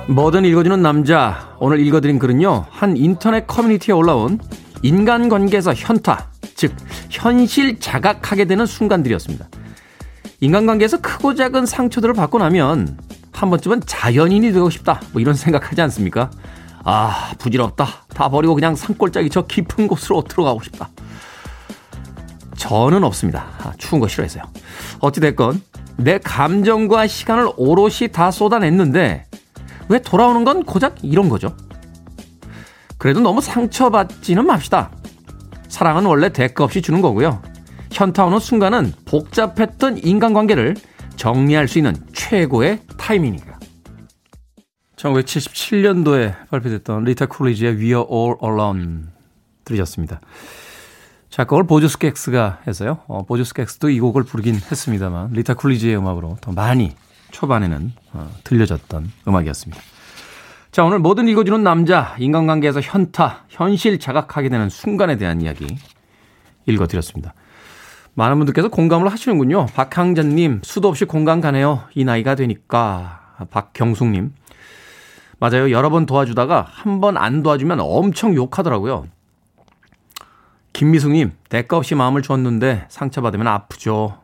[0.08, 1.56] 뭐든 읽어주는 남자.
[1.58, 4.38] 오늘 읽어드린 글은요, 한 인터넷 커뮤니티에 올라온
[4.82, 6.74] 인간관계에서 현타, 즉,
[7.10, 9.48] 현실 자각하게 되는 순간들이었습니다.
[10.40, 12.98] 인간관계에서 크고 작은 상처들을 받고 나면
[13.32, 15.00] 한 번쯤은 자연인이 되고 싶다.
[15.12, 16.30] 뭐 이런 생각하지 않습니까?
[16.84, 17.86] 아, 부질없다.
[18.14, 20.88] 다 버리고 그냥 산골짜기 저 깊은 곳으로 들어가고 싶다.
[22.56, 23.46] 저는 없습니다.
[23.64, 24.44] 아, 추운 거 싫어해서요.
[25.00, 25.60] 어찌됐건,
[25.96, 29.26] 내 감정과 시간을 오롯이 다 쏟아냈는데,
[29.88, 31.57] 왜 돌아오는 건 고작 이런 거죠?
[32.99, 34.90] 그래도 너무 상처받지는 맙시다.
[35.68, 37.42] 사랑은 원래 대가 없이 주는 거고요.
[37.92, 40.77] 현타 오는 순간은 복잡했던 인간관계를
[41.16, 43.59] 정리할 수 있는 최고의 타이밍이니까.
[44.96, 49.05] 1977년도에 발표됐던 리타 쿨리지의 We Are All Alone
[49.64, 50.20] 들으셨습니다.
[51.31, 53.01] 작곡을 보조 스캑스가 해서요.
[53.07, 56.94] 어, 보조 스캑스도 이 곡을 부르긴 했습니다만 리타 쿨리지의 음악으로 더 많이
[57.30, 59.82] 초반에는 어, 들려졌던 음악이었습니다.
[60.72, 65.66] 자, 오늘 뭐든 읽어주는 남자, 인간관계에서 현타, 현실 자각하게 되는 순간에 대한 이야기
[66.66, 67.34] 읽어드렸습니다.
[68.14, 69.66] 많은 분들께서 공감을 하시는군요.
[69.74, 71.84] 박항전님, 수도 없이 공감 가네요.
[71.94, 73.22] 이 나이가 되니까.
[73.50, 74.32] 박경숙님,
[75.38, 75.70] 맞아요.
[75.70, 79.06] 여러 번 도와주다가 한 번 안 도와주면 엄청 욕하더라고요.
[80.72, 84.18] 김미숙님, 대가 없이 마음을 줬는데 상처받으면 아프죠.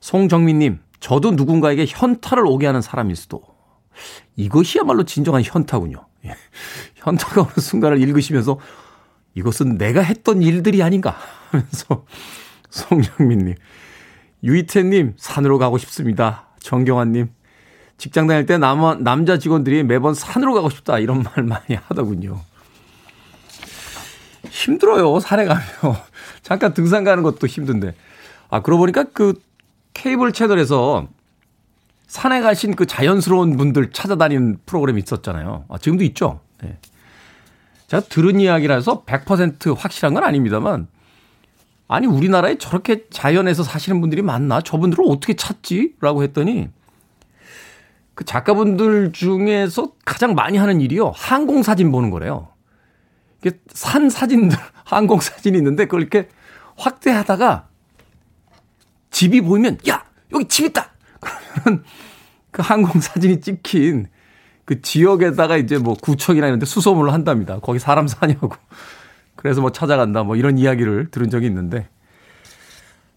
[0.00, 3.42] 송정민님, 저도 누군가에게 현타를 오게 하는 사람일 수도.
[4.36, 6.06] 이것이야말로 진정한 현타군요.
[6.26, 6.34] 예.
[6.96, 8.58] 현타가 오는 순간을 읽으시면서
[9.34, 11.16] 이것은 내가 했던 일들이 아닌가
[11.50, 12.04] 하면서
[12.70, 13.54] 송정민님,
[14.42, 16.48] 유이태님, 산으로 가고 싶습니다.
[16.60, 17.30] 정경환님,
[17.96, 22.40] 직장 다닐 때 남, 남자 직원들이 매번 산으로 가고 싶다 이런 말 많이 하더군요.
[24.48, 25.62] 힘들어요, 산에 가면.
[26.42, 27.94] 잠깐 등산 가는 것도 힘든데.
[28.48, 29.40] 아, 그러고 보니까 그
[29.94, 31.08] 케이블 채널에서
[32.06, 35.64] 산에 가신 그 자연스러운 분들 찾아다니는 프로그램이 있었잖아요.
[35.68, 36.40] 아, 지금도 있죠.
[36.62, 36.78] 네.
[37.86, 40.88] 제가 들은 이야기라서 100% 확실한 건 아닙니다만,
[41.88, 44.60] 아니, 우리나라에 저렇게 자연에서 사시는 분들이 많나?
[44.60, 45.94] 저분들을 어떻게 찾지?
[46.00, 46.68] 라고 했더니,
[48.14, 51.12] 그 작가분들 중에서 가장 많이 하는 일이요.
[51.16, 52.48] 항공 사진 보는 거래요.
[53.40, 56.28] 이게 산 사진들, 항공 사진이 있는데 그걸 이렇게
[56.76, 57.69] 확대하다가
[59.10, 60.90] 집이 보이면 야 여기 집 있다.
[61.20, 61.84] 그러면
[62.50, 64.08] 그 항공 사진이 찍힌
[64.64, 67.58] 그 지역에다가 이제 뭐 구청이나 이런 데 수소문을 한답니다.
[67.60, 68.50] 거기 사람 사냐고.
[69.36, 71.88] 그래서 뭐 찾아간다 뭐 이런 이야기를 들은 적이 있는데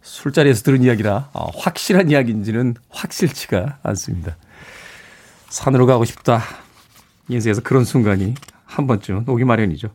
[0.02, 4.38] 술자리에서 들은 이야기라 어, 확실한 이야기인지는 확실치가 않습니다.
[5.50, 6.42] 산으로 가고 싶다.
[7.30, 9.90] 인생에서 그런 순간이 한 번쯤 오기 마련이죠.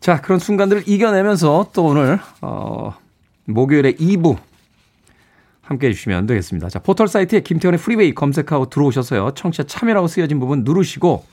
[0.00, 2.94] 자, 그런 순간들을 이겨내면서 또 오늘 어
[3.46, 4.36] 목요일에 2부
[5.64, 6.68] 함께 해주시면 되겠습니다.
[6.68, 9.32] 자, 포털 사이트에 김태훈의 프리웨이 검색하고 들어오셔서요.
[9.34, 11.24] 청취자 참여라고 쓰여진 부분 누르시고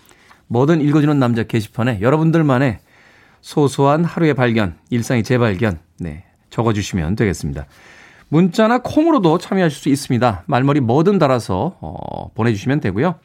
[0.47, 2.79] 뭐든 읽어주는 남자 게시판에 여러분들만의
[3.41, 7.65] 소소한 하루의 발견, 일상의 재발견, 네, 적어주시면 되겠습니다.
[8.29, 10.43] 문자나 콩으로도 참여하실 수 있습니다.
[10.45, 13.15] 말머리 뭐든 달아서 어, 보내주시면 되고요.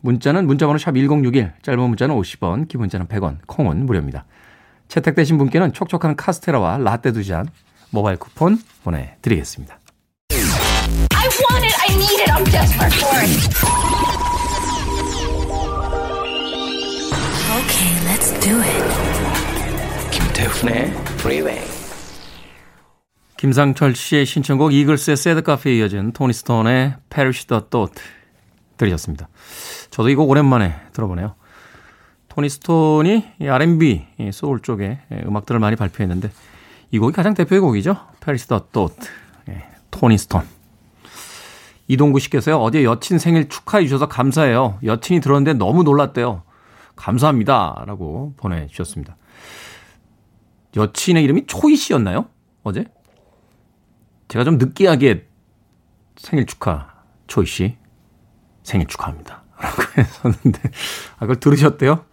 [0.00, 4.24] 문자는 문자번호 샵 1061, 짧은 문자는 50원, 긴 문자는 100원, 콩은 무료입니다.
[4.88, 7.46] 채택되신 분께는 촉촉한 카스테라와 라떼 두 잔
[7.90, 9.78] 모바일 쿠폰 보내드리겠습니다.
[11.24, 11.74] I want it.
[11.80, 12.30] I need it.
[12.30, 13.30] I'm desperate for it.
[17.60, 18.84] Okay, let's do it.
[20.10, 21.60] 김태훈의 Freeway.
[23.36, 28.02] 김상철 씨의 신청곡 이글스의 새드 카페에 이어진 토니 스톤의 Perish the Thought
[28.76, 29.28] 들으셨습니다.
[29.90, 31.34] 저도 이곡 오랜만에 들어보네요.
[32.28, 36.30] 토니 스톤이 R&B, 소울 쪽의 음악들을 많이 발표했는데
[36.90, 37.96] 이 곡이 가장 대표의 곡이죠.
[38.22, 39.08] Perish the Thought.
[39.94, 40.42] 토니 스톤.
[41.86, 44.78] 이동구 씨께서요, 어제 여친 생일 축하해 주셔서 감사해요.
[44.82, 46.42] 여친이 들었는데 너무 놀랐대요.
[46.96, 47.84] 감사합니다.
[47.86, 49.16] 라고 보내주셨습니다.
[50.76, 52.26] 여친의 이름이 초이 씨였나요?
[52.64, 52.86] 어제?
[54.26, 55.28] 제가 좀 느끼하게
[56.16, 56.88] 생일 축하,
[57.28, 57.76] 초이 씨.
[58.64, 59.44] 생일 축하합니다.
[59.60, 60.60] 라고 했었는데,
[61.16, 62.04] 아, 그걸 들으셨대요?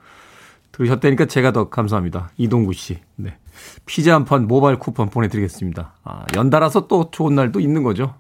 [0.72, 2.30] 들으셨다니까 제가 더 감사합니다.
[2.38, 3.00] 이동구 씨.
[3.16, 3.38] 네.
[3.86, 5.94] 피자 한 판 모바일 쿠폰 보내드리겠습니다.
[6.04, 8.16] 아, 연달아서 또 좋은 날도 있는 거죠.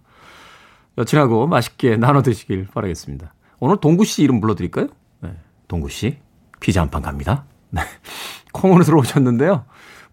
[0.97, 3.33] 여친하고 맛있게 나눠 드시길 바라겠습니다.
[3.59, 4.87] 오늘 동구 씨 이름 불러드릴까요?
[5.21, 5.31] 네.
[5.67, 6.17] 동구 씨.
[6.59, 7.45] 피자 한 판 갑니다.
[7.71, 7.81] 네.
[8.51, 9.63] 콩으로 들어오셨는데요.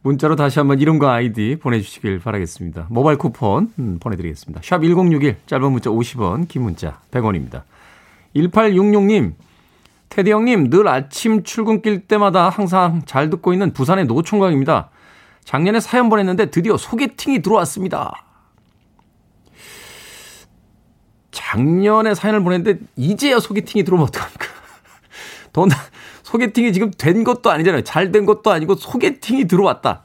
[0.02, 2.86] 문자로 다시 한번 이름과 아이디 보내주시길 바라겠습니다.
[2.88, 4.60] 모바일 쿠폰 음, 보내드리겠습니다.
[4.62, 7.62] 샵 1061, 짧은 문자 50원, 긴 문자 100원입니다.
[8.36, 9.32] 1866님,
[10.08, 14.90] 테디 형님, 늘 아침 출근길 때마다 항상 잘 듣고 있는 부산의 노총각입니다.
[15.48, 18.12] 작년에 사연 보냈는데 드디어 소개팅이 들어왔습니다.
[21.30, 24.44] 작년에 사연을 보냈는데 이제야 소개팅이 들어오면 어떡합니까?
[25.54, 25.70] 돈,
[26.22, 27.82] 소개팅이 지금 된 것도 아니잖아요.
[27.84, 30.02] 잘 된 것도 아니고 소개팅이 들어왔다.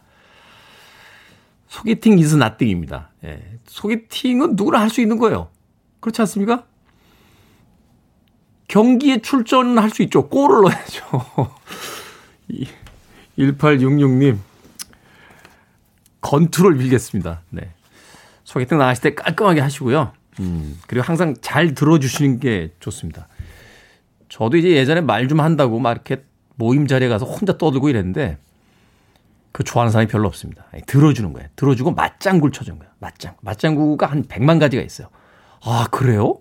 [1.68, 3.10] 소개팅 이즈 나띵입니다.
[3.26, 3.44] 예.
[3.66, 5.50] 소개팅은 누구나 할 수 있는 거예요.
[6.00, 6.64] 그렇지 않습니까?
[8.70, 10.30] 경기에 출전할 수 있죠.
[10.30, 11.52] 골을 넣어야죠.
[13.38, 14.38] 1866님,
[16.24, 17.42] 건투를 빌겠습니다.
[17.52, 17.70] 네.
[18.44, 20.12] 소개팅 나가실 때 깔끔하게 하시고요.
[20.40, 23.28] 음, 그리고 항상 잘 들어주시는 게 좋습니다.
[24.30, 26.24] 저도 이제 예전에 말 좀 한다고 막 이렇게
[26.56, 28.38] 모임 자리에 가서 혼자 떠들고 이랬는데
[29.52, 30.66] 그 좋아하는 사람이 별로 없습니다.
[30.88, 31.48] 들어주는 거예요.
[31.56, 32.92] 들어주고 맞장구를 쳐주는 거예요.
[33.00, 33.36] 맞장.
[33.42, 35.10] 맞장구가 한 100만 가지가 있어요.
[35.64, 36.40] 아, 그래요?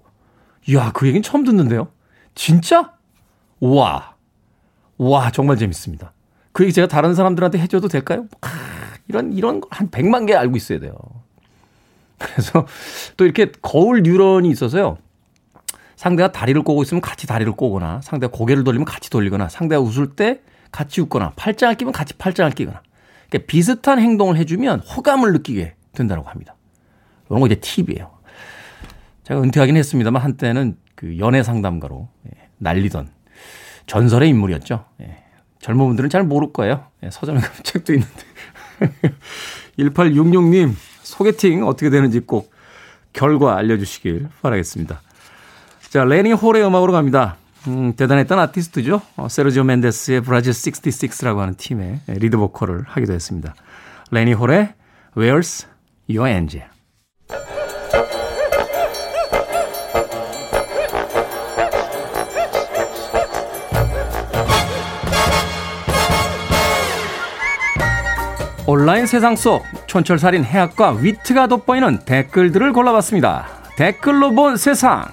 [0.68, 1.88] 이야, 그 얘기는 처음 듣는데요.
[2.34, 2.92] 진짜?
[3.60, 4.14] 우와.
[4.96, 6.12] 우와, 정말 재밌습니다.
[6.52, 8.26] 그 얘기 제가 다른 사람들한테 해줘도 될까요?
[9.02, 10.94] 아, 이런, 이런 걸한 100만 개 알고 있어야 돼요.
[12.18, 12.66] 그래서
[13.16, 14.98] 또 이렇게 거울 뉴런이 있어서요.
[15.96, 20.40] 상대가 다리를 꼬고 있으면 같이 다리를 꼬거나 상대가 고개를 돌리면 같이 돌리거나 상대가 웃을 때
[20.72, 22.82] 같이 웃거나 팔짱을 끼면 같이 팔짱을 끼거나
[23.28, 26.56] 그러니까 비슷한 행동을 해주면 호감을 느끼게 된다고 합니다.
[27.28, 28.10] 이런 거 이제 팁이에요.
[29.24, 33.08] 제가 은퇴하긴 했습니다만 한때는 그 연애 상담가로 예, 날리던
[33.86, 34.84] 전설의 인물이었죠.
[35.02, 35.22] 예,
[35.60, 36.86] 젊은 분들은 잘 모를 거예요.
[37.04, 38.31] 예, 서점에 가면 책도 있는데.
[39.78, 42.52] 1866님 소개팅 어떻게 되는지 꼭
[43.12, 45.00] 결과 알려주시길 바라겠습니다.
[45.90, 47.36] 자, 라니 홀의 음악으로 갑니다.
[47.68, 49.02] 음, 대단했던 아티스트죠.
[49.16, 53.54] 어, 세르지오 멘데스의 브라질 66라고 하는 팀의 리드 보컬을 하기도 했습니다.
[54.10, 54.74] 라니 홀의
[55.16, 55.66] Where's
[56.08, 56.71] Your Angel?
[68.64, 73.46] 온라인 세상 속 촌철살인 해학과 위트가 돋보이는 댓글들을 골라봤습니다.
[73.76, 75.04] 댓글로 본 세상.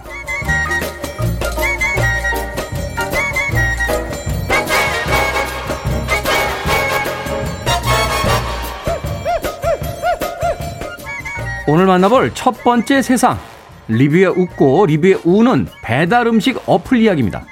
[11.67, 13.39] 오늘 만나볼 첫 번째 세상.
[13.87, 17.45] 리뷰에 웃고 리뷰에 우는 배달 음식 어플 이야기입니다.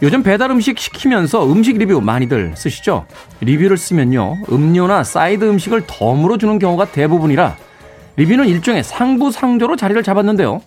[0.00, 3.06] 요즘 배달 음식 시키면서 음식 리뷰 많이들 쓰시죠?
[3.40, 4.36] 리뷰를 쓰면요.
[4.50, 7.56] 음료나 사이드 음식을 덤으로 주는 경우가 대부분이라
[8.16, 10.62] 리뷰는 일종의 상부상조로 자리를 잡았는데요.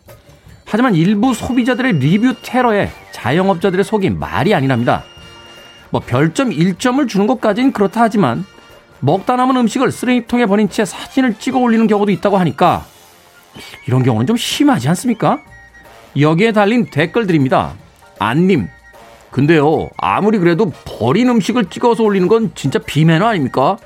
[0.65, 5.03] 하지만 일부 소비자들의 리뷰 테러에 자영업자들의 속이 말이 아니랍니다.
[5.91, 8.45] 뭐 별점 1점을 주는 것까지는 그렇다 하지만
[8.99, 12.85] 먹다 남은 음식을 쓰레기통에 버린 채 사진을 찍어 올리는 경우도 있다고 하니까
[13.87, 15.39] 이런 경우는 좀 심하지 않습니까?
[16.19, 17.73] 여기에 달린 댓글들입니다.
[18.19, 18.67] 안님,
[19.31, 23.77] 근데요, 아무리 그래도 버린 음식을 찍어서 올리는 건 진짜 비매너 아닙니까?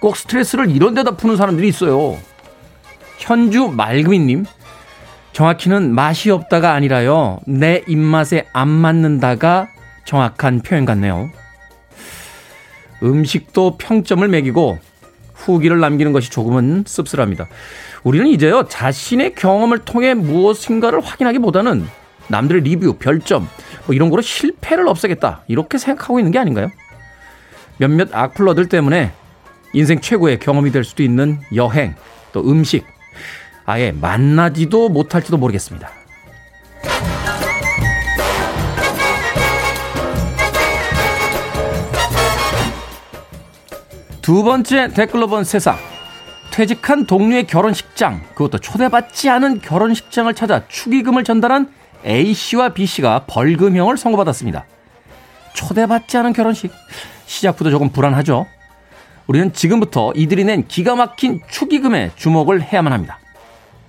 [0.00, 2.16] 꼭 스트레스를 이런 데다 푸는 사람들이 있어요.
[3.18, 4.46] 현주 맑음이님,
[5.32, 9.68] 정확히는 맛이 없다가 아니라요, 내 입맛에 안 맞는다가
[10.06, 11.30] 정확한 표현 같네요.
[13.02, 14.78] 음식도 평점을 매기고
[15.34, 17.46] 후기를 남기는 것이 조금은 씁쓸합니다.
[18.02, 21.86] 우리는 이제요, 자신의 경험을 통해 무엇인가를 확인하기보다는
[22.30, 23.48] 남들의 리뷰, 별점,
[23.86, 25.42] 뭐 이런 거로 실패를 없애겠다.
[25.48, 26.70] 이렇게 생각하고 있는 게 아닌가요?
[27.76, 29.12] 몇몇 악플러들 때문에
[29.72, 31.94] 인생 최고의 경험이 될 수도 있는 여행,
[32.32, 32.86] 또 음식,
[33.66, 35.90] 아예 만나지도 못할지도 모르겠습니다.
[44.22, 45.76] 두 번째 댓글로 본 세상.
[46.52, 51.72] 퇴직한 동료의 결혼식장, 그것도 초대받지 않은 결혼식장을 찾아 축의금을 전달한
[52.04, 54.64] A씨와 B씨가 벌금형을 선고받았습니다.
[55.54, 56.72] 초대받지 않은 결혼식.
[57.26, 58.46] 시작부터 조금 불안하죠?
[59.26, 63.18] 우리는 지금부터 이들이 낸 기가 막힌 축의금에 주목을 해야만 합니다.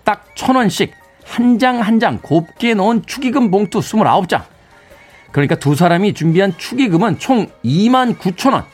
[0.04, 0.94] 딱 천 원씩
[1.26, 4.44] 한 장 한 장 곱게 넣은 축의금 봉투 29장.
[5.32, 8.66] 그러니까 두 사람이 준비한 축의금은 총 2만 9천 원.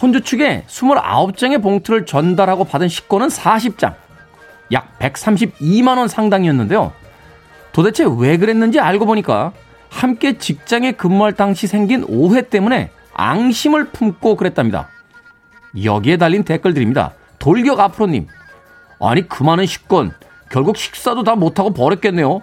[0.00, 3.94] 혼주 측에 29장의 봉투를 전달하고 받은 식권은 40장.
[4.72, 6.92] 약 132만 원 상당이었는데요.
[7.74, 9.52] 도대체 왜 그랬는지 알고 보니까
[9.90, 14.88] 함께 직장에 근무할 당시 생긴 오해 때문에 앙심을 품고 그랬답니다.
[15.82, 17.14] 여기에 달린 댓글들입니다.
[17.40, 18.28] 돌격 앞으로님.
[19.00, 20.12] 아니, 그 많은 식권.
[20.50, 22.42] 결국 식사도 다 못하고 버렸겠네요.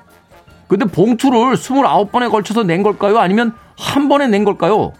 [0.68, 3.18] 근데 봉투를 29번에 걸쳐서 낸 걸까요?
[3.20, 4.92] 아니면 한 번에 낸 걸까요?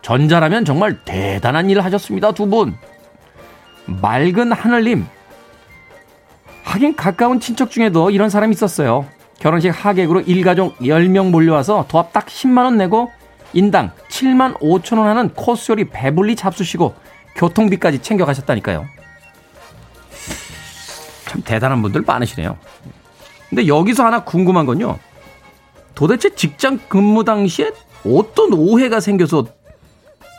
[0.00, 2.74] 전자라면 정말 대단한 일을 하셨습니다, 두 분.
[3.84, 5.06] 맑은 하늘님.
[6.64, 9.06] 하긴 가까운 친척 중에도 이런 사람이 있었어요.
[9.38, 13.10] 결혼식 하객으로 일가족 10명 몰려와서 도합 딱 10만원 내고
[13.52, 16.94] 인당 7만 5천원 하는 코스 요리 배불리 잡수시고
[17.36, 18.86] 교통비까지 챙겨가셨다니까요.
[21.26, 22.58] 참 대단한 분들 많으시네요.
[23.48, 24.98] 근데 여기서 하나 궁금한 건요.
[25.94, 27.72] 도대체 직장 근무 당시에
[28.04, 29.46] 어떤 오해가 생겨서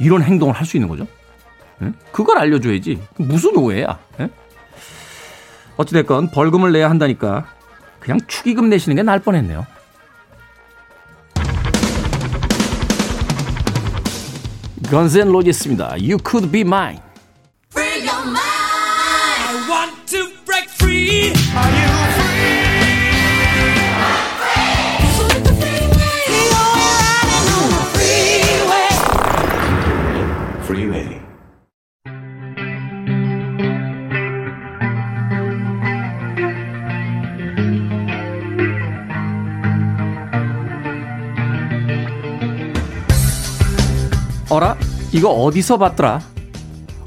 [0.01, 1.07] 이런 행동을 할 수 있는 거죠?
[1.81, 1.93] 응?
[2.11, 3.01] 그걸 알려줘야지.
[3.17, 3.97] 무슨 오해야?
[4.19, 4.29] 응?
[5.77, 7.45] 어찌됐건 벌금을 내야 한다니까
[8.09, 9.67] 그냥 축의금 내시는 게 나을 뻔했네요.
[14.89, 15.91] 건센 로지스입니다.
[15.99, 16.99] You could be mine.
[44.49, 44.75] 어라?
[45.11, 46.21] 이거 어디서 봤더라?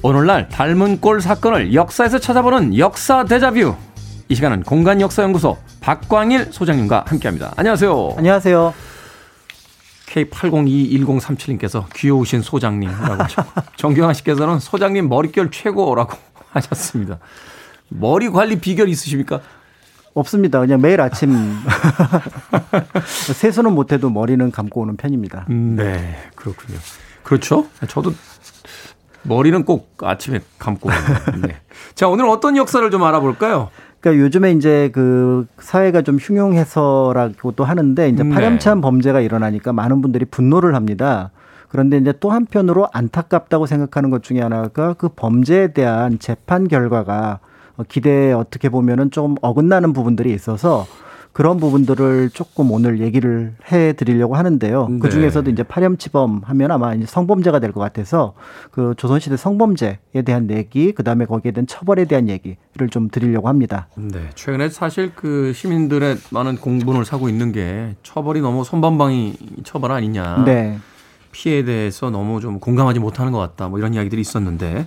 [0.03, 3.75] 오늘날 닮은 꼴 사건을 역사에서 찾아보는 역사 대자뷰.
[4.29, 7.53] 이 시간은 공간 역사 연구소 박광일 소장님과 함께합니다.
[7.57, 8.15] 안녕하세요.
[8.17, 8.75] 안녕하세요.
[10.07, 16.17] K80211037님께서 귀여우신 소장님이라고 하셨고 정경아 씨께서는 소장님 머릿결 최고라고
[16.53, 17.19] 하셨습니다.
[17.89, 19.41] 머리 관리 비결 있으십니까?
[20.15, 20.61] 없습니다.
[20.61, 21.35] 그냥 매일 아침
[23.35, 25.47] 세수는 못해도 머리는 감고 오는 편입니다.
[25.51, 26.79] 음, 네, 그렇군요.
[27.33, 27.65] 그렇죠.
[27.89, 28.13] 저도
[29.23, 30.91] 머리는 꼭 아침에 감고.
[31.41, 31.57] 네.
[31.95, 33.71] 자, 오늘 어떤 역사를 좀 알아볼까요?
[34.01, 38.35] 그러니까 요즘에 이제 그 사회가 좀 흉흉해서라고도 하는데 이제 네.
[38.35, 41.31] 파렴치한 범죄가 일어나니까 많은 분들이 분노를 합니다.
[41.71, 47.39] 그런데 이제 또 한편으로 안타깝다고 생각하는 것 중에 하나가 그 범죄에 대한 재판 결과가
[47.89, 50.87] 기대에 어떻게 보면은 좀 어긋나는 부분들이 있어서
[51.33, 54.89] 그런 부분들을 조금 오늘 얘기를 해 드리려고 하는데요.
[54.89, 54.99] 네.
[54.99, 58.35] 그 중에서도 이제 파렴치범 하면 아마 이제 성범죄가 될 것 같아서
[58.71, 63.89] 그 조선시대 성범죄에 대한 얘기, 그 다음에 거기에 대한 처벌에 대한 얘기를 좀 드리려고 합니다.
[63.97, 64.21] 네.
[64.35, 70.45] 최근에 사실 그 시민들의 많은 공분을 사고 있는 게 처벌이 너무 손방망이 처벌 아니냐.
[70.45, 70.79] 네.
[71.31, 73.69] 피해에 대해서 너무 좀 공감하지 못하는 것 같다.
[73.69, 74.87] 뭐 이런 이야기들이 있었는데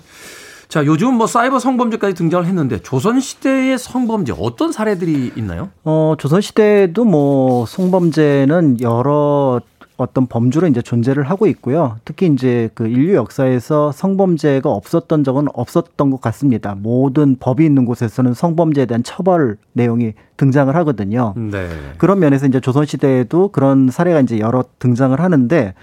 [0.68, 5.70] 자, 요즘 뭐 사이버 성범죄까지 등장을 했는데 조선 시대의 성범죄 어떤 사례들이 있나요?
[5.84, 9.62] 어, 조선 시대도 뭐 성범죄는 여러
[9.98, 11.98] 어떤 범주로 이제 존재를 하고 있고요.
[12.04, 16.76] 특히 이제 그 인류 역사에서 성범죄가 없었던 적은 없었던 것 같습니다.
[16.76, 21.34] 모든 법이 있는 곳에서는 성범죄에 대한 처벌 내용이 등장을 하거든요.
[21.38, 21.70] 네.
[21.98, 25.74] 그런 면에서 이제 조선 시대에도 그런 사례가 이제 여러 등장을 하는데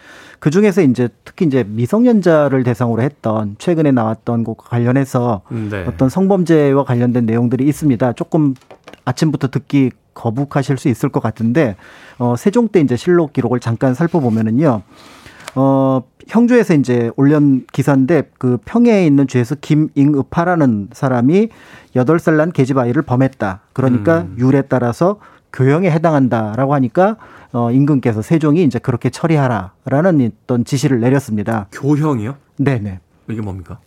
[0.43, 5.85] 그 중에서 이제 특히 이제 미성년자를 대상으로 했던 최근에 나왔던 것과 관련해서 네.
[5.87, 8.15] 어떤 성범죄와 관련된 내용들이 있습니다.
[8.15, 8.55] 조금
[9.05, 11.77] 아침부터 듣기 거북하실 수 있을 것 같은데
[12.19, 14.83] 어 세종 때 이제 실록 기록을 잠깐 살펴보면은요.
[15.55, 21.51] 어 형주에서 이제 올린 기사인데 그 평해에 있는 주에서 김잉읍하라는 사람이
[21.95, 23.61] 여덟 살 난 계집 아이를 범했다.
[23.73, 24.35] 그러니까 음.
[24.41, 25.21] 율에 따라서
[25.53, 27.17] 교형에 해당한다라고 하니까
[27.53, 31.67] 어, 임금께서 세종이 이제 그렇게 처리하라라는 어떤 지시를 내렸습니다.
[31.73, 32.37] 교형이요?
[32.57, 33.01] 네네.
[33.29, 33.79] 이게 뭡니까?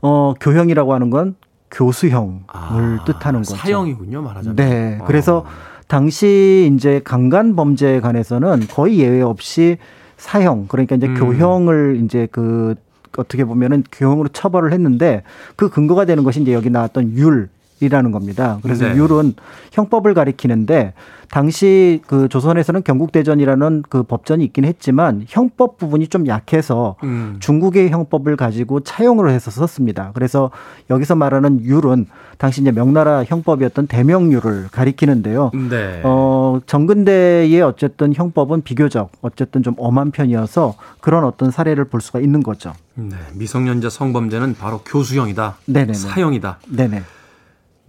[0.00, 1.34] 어, 교형이라고 하는 건
[1.70, 3.56] 교수형을 아, 뜻하는 거죠.
[3.56, 4.56] 사형이군요, 말하자면.
[4.56, 4.98] 네.
[5.00, 5.04] 아.
[5.04, 5.44] 그래서
[5.86, 9.78] 당시 이제 강간 범죄에 관해서는 거의 예외 없이
[10.16, 11.14] 사형, 그러니까 이제 음.
[11.14, 12.74] 교형을 이제 그
[13.16, 15.22] 어떻게 보면은 교형으로 처벌을 했는데
[15.56, 17.48] 그 근거가 되는 것이 이제 여기 나왔던 율
[17.80, 18.58] 이라는 겁니다.
[18.62, 18.94] 그래서 네.
[18.96, 19.34] 율은
[19.72, 20.92] 형법을 가리키는데
[21.30, 27.36] 당시 그 조선에서는 경국대전이라는 그 법전이 있긴 했지만 형법 부분이 좀 약해서 음.
[27.38, 30.10] 중국의 형법을 가지고 차용을 해서 썼습니다.
[30.14, 30.50] 그래서
[30.90, 32.06] 여기서 말하는 율은
[32.36, 35.52] 당시 이제 명나라 형법이었던 대명률을 가리키는데요.
[35.70, 36.00] 네.
[36.02, 42.42] 어, 정근대의 어쨌든 형법은 비교적 어쨌든 좀 엄한 편이어서 그런 어떤 사례를 볼 수가 있는
[42.42, 42.72] 거죠.
[42.94, 43.14] 네.
[43.34, 45.58] 미성년자 성범죄는 바로 교수형이다.
[45.66, 45.92] 네네.
[45.92, 46.58] 사형이다.
[46.68, 47.02] 네네.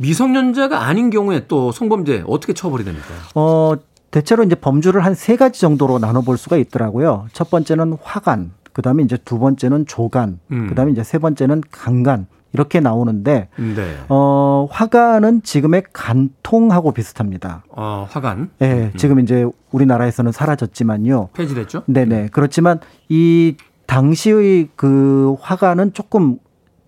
[0.02, 3.08] 미성년자가 아닌 경우에 또 성범죄 어떻게 처벌이 됩니까?
[3.36, 3.74] 어,
[4.10, 7.28] 대체로 이제 범주를 한 세 가지 정도로 나눠볼 수가 있더라고요.
[7.34, 10.68] 첫 번째는 화간, 그 다음에 이제 두 번째는 조간, 음.
[10.68, 12.28] 그 다음에 이제 세 번째는 강간.
[12.54, 13.96] 이렇게 나오는데 네.
[14.10, 17.64] 어 화간은 지금의 간통하고 비슷합니다.
[17.70, 18.50] 어, 화간.
[18.60, 18.98] 네, 음.
[18.98, 21.30] 지금 이제 우리나라에서는 사라졌지만요.
[21.32, 21.84] 폐지됐죠?
[21.86, 22.28] 네 네.
[22.30, 26.40] 그렇지만 이 당시의 그 화간은 조금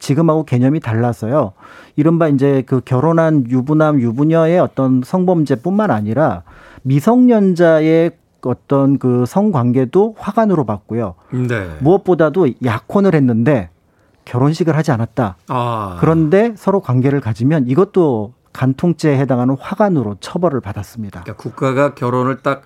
[0.04, 1.54] 지금하고 개념이 달라서요.
[1.96, 6.44] 이른바 이제 그 결혼한 유부남, 유부녀의 어떤 성범죄뿐만 아니라
[6.82, 11.16] 미성년자의 어떤 그 성관계도 화관으로 봤고요.
[11.32, 11.70] 네.
[11.80, 13.70] 무엇보다도 약혼을 했는데
[14.26, 15.38] 결혼식을 하지 않았다.
[15.48, 15.98] 아.
[16.02, 21.22] 그런데 서로 관계를 가지면 이것도 간통죄에 해당하는 화관으로 처벌을 받았습니다.
[21.22, 22.64] 그러니까 국가가 결혼을 딱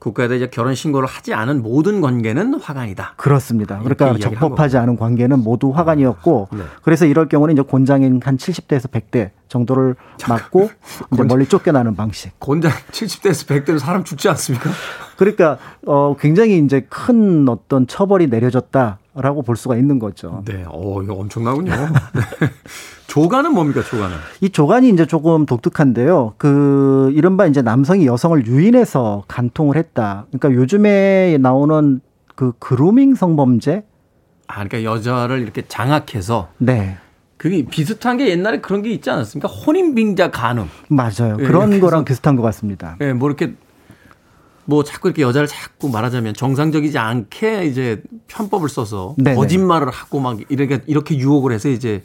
[0.00, 3.14] 국가에다 이제 결혼 신고를 하지 않은 모든 관계는 화관이다.
[3.16, 3.78] 그렇습니다.
[3.80, 6.62] 그러니까 적법하지 않은 관계는 모두 화관이었고 네.
[6.82, 9.96] 그래서 이럴 경우는 이제 곤장인 한 70대에서 100대 정도를
[10.26, 10.70] 맞고
[11.12, 12.32] 이제 멀리 쫓겨나는 방식.
[12.40, 14.70] 곤장 70대에서 100대로 사람 죽지 않습니까?
[15.16, 20.42] 그러니까 어 굉장히 이제 큰 어떤 처벌이 내려졌다 라고 볼 수가 있는 거죠.
[20.46, 20.64] 네.
[20.66, 21.72] 어, 이거 엄청나군요.
[21.72, 22.48] 네.
[23.06, 24.16] 조간은 뭡니까, 조간은?
[24.40, 26.34] 이 조간이 이제 조금 독특한데요.
[26.38, 30.26] 그, 이른바 이제 남성이 여성을 유인해서 간통을 했다.
[30.30, 32.00] 그러니까 요즘에 나오는
[32.34, 33.84] 그 그루밍 성범죄?
[34.46, 36.48] 아, 그러니까 여자를 이렇게 장악해서.
[36.58, 36.96] 네.
[37.36, 39.48] 그게 비슷한 게 옛날에 그런 게 있지 않았습니까?
[39.48, 40.66] 혼인빙자 간음.
[40.88, 41.36] 맞아요.
[41.38, 42.96] 네, 그런 거랑 비슷한 것 같습니다.
[43.00, 43.54] 예, 네, 뭐 이렇게
[44.70, 49.34] 뭐 자꾸 이렇게 여자를 자꾸 말하자면 정상적이지 않게 이제 편법을 써서 네네.
[49.34, 52.04] 거짓말을 하고 막 이렇게 이렇게 유혹을 해서 이제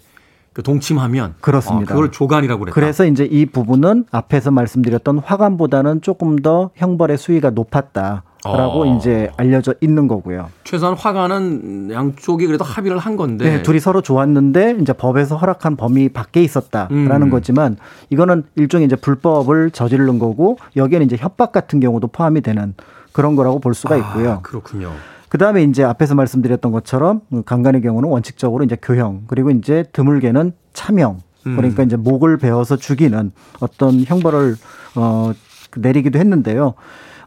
[0.51, 1.93] 그 동침하면 그렇습니다.
[1.93, 2.73] 어, 그걸 조간이라고 그랬다.
[2.73, 8.23] 그래서 이제 이 부분은 앞에서 말씀드렸던 화관보다는 조금 더 형벌의 수위가 높았다.
[8.45, 8.85] 라고 어.
[8.85, 10.49] 이제 알려져 있는 거고요.
[10.63, 13.45] 최소한 화가는 양쪽이 그래도 합의를 한 건데.
[13.45, 17.29] 네, 둘이 서로 좋았는데 이제 법에서 허락한 범위 밖에 있었다라는 음.
[17.29, 17.77] 거지만
[18.09, 22.73] 이거는 일종의 이제 불법을 저지른 거고 여기에는 이제 협박 같은 경우도 포함이 되는
[23.11, 24.31] 그런 거라고 볼 수가 아, 있고요.
[24.31, 24.91] 아, 그렇군요.
[25.29, 31.19] 그 다음에 이제 앞에서 말씀드렸던 것처럼 강간의 경우는 원칙적으로 이제 교형 그리고 이제 드물게는 차명
[31.47, 31.55] 음.
[31.55, 34.55] 그러니까 이제 목을 베어서 죽이는 어떤 형벌을
[34.95, 35.31] 어
[35.77, 36.73] 내리기도 했는데요.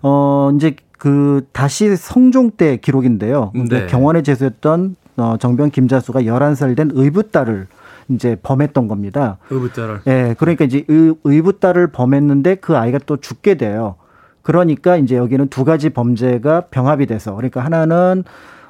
[0.02, 3.52] 어 이제 그 다시 성종 때 기록인데요.
[3.54, 3.86] 네.
[3.86, 7.68] 경원에 제수했던 어 정병 김자수가 11살 된 의붓딸을
[8.10, 9.38] 이제 범했던 겁니다.
[9.50, 10.00] 의붓딸을.
[10.06, 10.10] 예.
[10.10, 13.96] 네, 그러니까 이제 의, 의붓딸을 범했는데 그 아이가 또 죽게 돼요.
[14.42, 18.24] 그러니까 이제 여기는 두 가지 범죄가 병합이 돼서 그러니까 하나는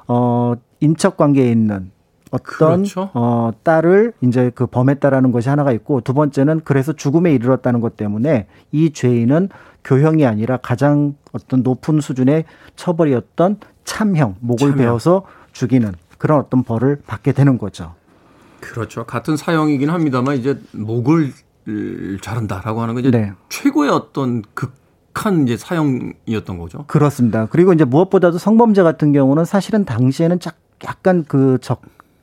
[0.07, 1.91] 어 인척 관계에 있는
[2.31, 3.09] 어떤 그렇죠.
[3.13, 8.47] 어 딸을 이제 그 범했다라는 것이 하나가 있고 두 번째는 그래서 죽음에 이르렀다는 것 때문에
[8.71, 9.49] 이 죄인은
[9.83, 14.77] 교형이 아니라 가장 어떤 높은 수준의 처벌이었던 참형 목을 참형.
[14.77, 15.23] 베어서
[15.53, 17.95] 죽이는 그런 어떤 벌을 받게 되는 거죠.
[18.59, 19.05] 그렇죠.
[19.05, 21.33] 같은 사형이긴 합니다만 이제 목을
[22.21, 23.31] 자른다라고 하는 건 이제 네.
[23.49, 24.79] 최고의 어떤 극
[25.19, 26.85] 강력한 이제 사형이었던 거죠.
[26.87, 27.47] 그렇습니다.
[27.47, 30.39] 그리고 이제 무엇보다도 성범죄 같은 경우는 사실은 당시에는
[30.85, 31.81] 약간 그 적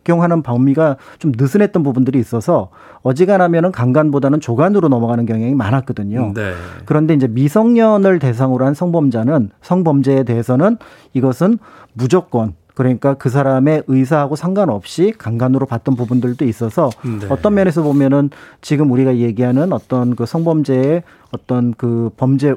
[0.08, 2.70] 용하는 범위가 좀 느슨했던 부분들이 있어서
[3.02, 6.32] 어지간하면은 강간보다는 조간으로 넘어가는 경향이 많았거든요.
[6.34, 6.52] 네.
[6.84, 10.76] 그런데 이제 미성년을 대상으로 한 성범자는 성범죄에 대해서는
[11.14, 11.58] 이것은
[11.92, 17.26] 무조건 그러니까 그 사람의 의사하고 상관없이 강간으로 봤던 부분들도 있어서 네.
[17.30, 18.28] 어떤 면에서 보면은
[18.60, 21.02] 지금 우리가 얘기하는 어떤 그 성범죄의
[21.32, 22.54] 어떤 그 범죄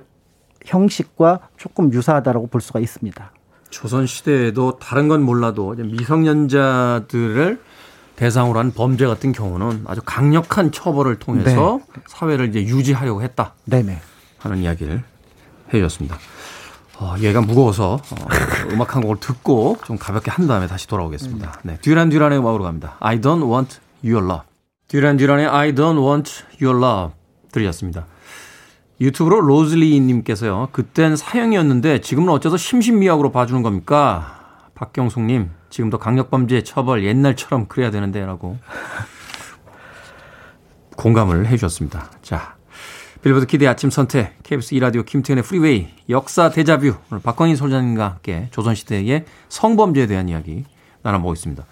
[0.65, 3.31] 형식과 조금 유사하다라고 볼 수가 있습니다.
[3.69, 7.61] 조선 시대에도 다른 건 몰라도 미성년자들을
[8.15, 12.01] 대상으로 한 범죄 같은 경우는 아주 강력한 처벌을 통해서 네.
[12.07, 13.53] 사회를 이제 유지하려고 했다.
[13.65, 14.01] 네네.
[14.39, 15.03] 하는 이야기를
[15.73, 16.17] 해주셨습니다.
[16.99, 18.27] 어, 얘가 무거워서 어,
[18.71, 21.61] 음악 한 곡을 듣고 좀 가볍게 한 다음에 다시 돌아오겠습니다.
[21.63, 21.77] 네.
[21.81, 22.97] 듀란 듀란의 음악으로 갑니다.
[22.99, 24.45] I don't want your love.
[24.89, 27.13] 듀란 듀란의 I don't want your love
[27.53, 28.05] 들으셨습니다.
[29.01, 30.69] 유튜브로 로즐리님께서요.
[30.71, 34.69] 그땐 사형이었는데 지금은 어째서 심신미약으로 봐주는 겁니까?
[34.75, 38.57] 박경숙님, 지금도 강력범죄 처벌 옛날처럼 그래야 되는데 라고
[40.97, 42.09] 공감을 해 주셨습니다.
[42.21, 42.55] 자,
[43.21, 48.47] 빌보드 키드 아침 선택, KBS 2 라디오 김태훈의 프리웨이, 역사 데자뷰, 오늘 박광인 소장님과 함께
[48.51, 50.65] 조선시대의 성범죄에 대한 이야기
[51.03, 51.65] 나눠보고 있습니다.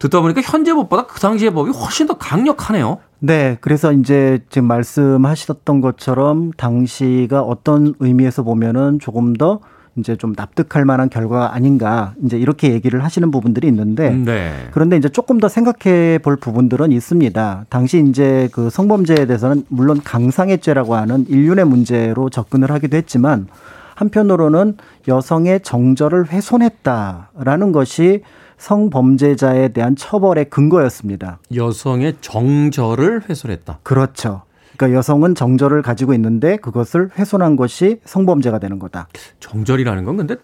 [0.00, 2.98] 듣다 보니까 현재 법보다 그 당시의 법이 훨씬 더 강력하네요.
[3.20, 3.58] 네.
[3.60, 9.60] 그래서 이제 지금 말씀하셨던 것처럼 당시가 어떤 의미에서 보면은 조금 더
[9.96, 14.68] 이제 좀 납득할 만한 결과가 아닌가 이제 이렇게 얘기를 하시는 부분들이 있는데 네.
[14.70, 17.66] 그런데 이제 조금 더 생각해 볼 부분들은 있습니다.
[17.68, 23.48] 당시 이제 그 성범죄에 대해서는 물론 강상해죄라고 하는 인륜의 문제로 접근을 하기도 했지만
[23.96, 24.78] 한편으로는
[25.08, 28.22] 여성의 정절을 훼손했다라는 것이
[28.60, 31.38] 성범죄자에 대한 처벌의 근거였습니다.
[31.54, 33.80] 여성의 정절을 훼손했다.
[33.82, 34.42] 그렇죠.
[34.76, 39.08] 그러니까 여성은 정절을 가지고 있는데 그것을 훼손한 것이 성범죄가 되는 거다.
[39.40, 40.36] 정절이라는 건 근데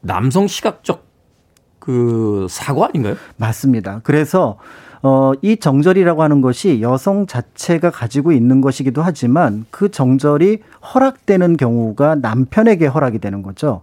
[0.00, 1.04] 남성 시각적
[1.80, 3.16] 그 사고 아닌가요?
[3.36, 4.00] 맞습니다.
[4.04, 4.56] 그래서
[5.02, 10.60] 어, 이 정절이라고 하는 것이 여성 자체가 가지고 있는 것이기도 하지만 그 정절이
[10.94, 13.82] 허락되는 경우가 남편에게 허락이 되는 거죠.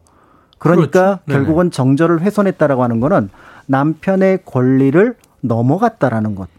[0.58, 1.44] 그러니까 그렇죠.
[1.44, 3.30] 결국은 정절을 훼손했다라고 하는 거는
[3.68, 6.50] 남편의 권리를 넘어갔다라는 것.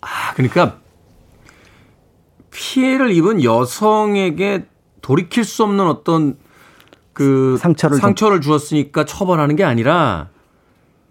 [0.00, 0.78] 아, 그러니까
[2.50, 4.66] 피해를 입은 여성에게
[5.02, 6.36] 돌이킬 수 없는 어떤
[7.12, 10.28] 그 상처를 상처를 주었으니까 처벌하는 게 아니라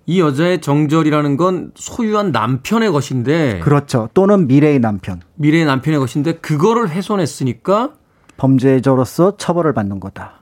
[0.06, 4.08] 이 여자의 정절이라는 건 소유한 남편의 것인데 그렇죠.
[4.14, 5.22] 또는 미래의 남편.
[5.36, 7.94] 미래의 남편의 것인데 그거를 훼손했으니까
[8.38, 10.37] 범죄자로서 처벌을 받는 거다.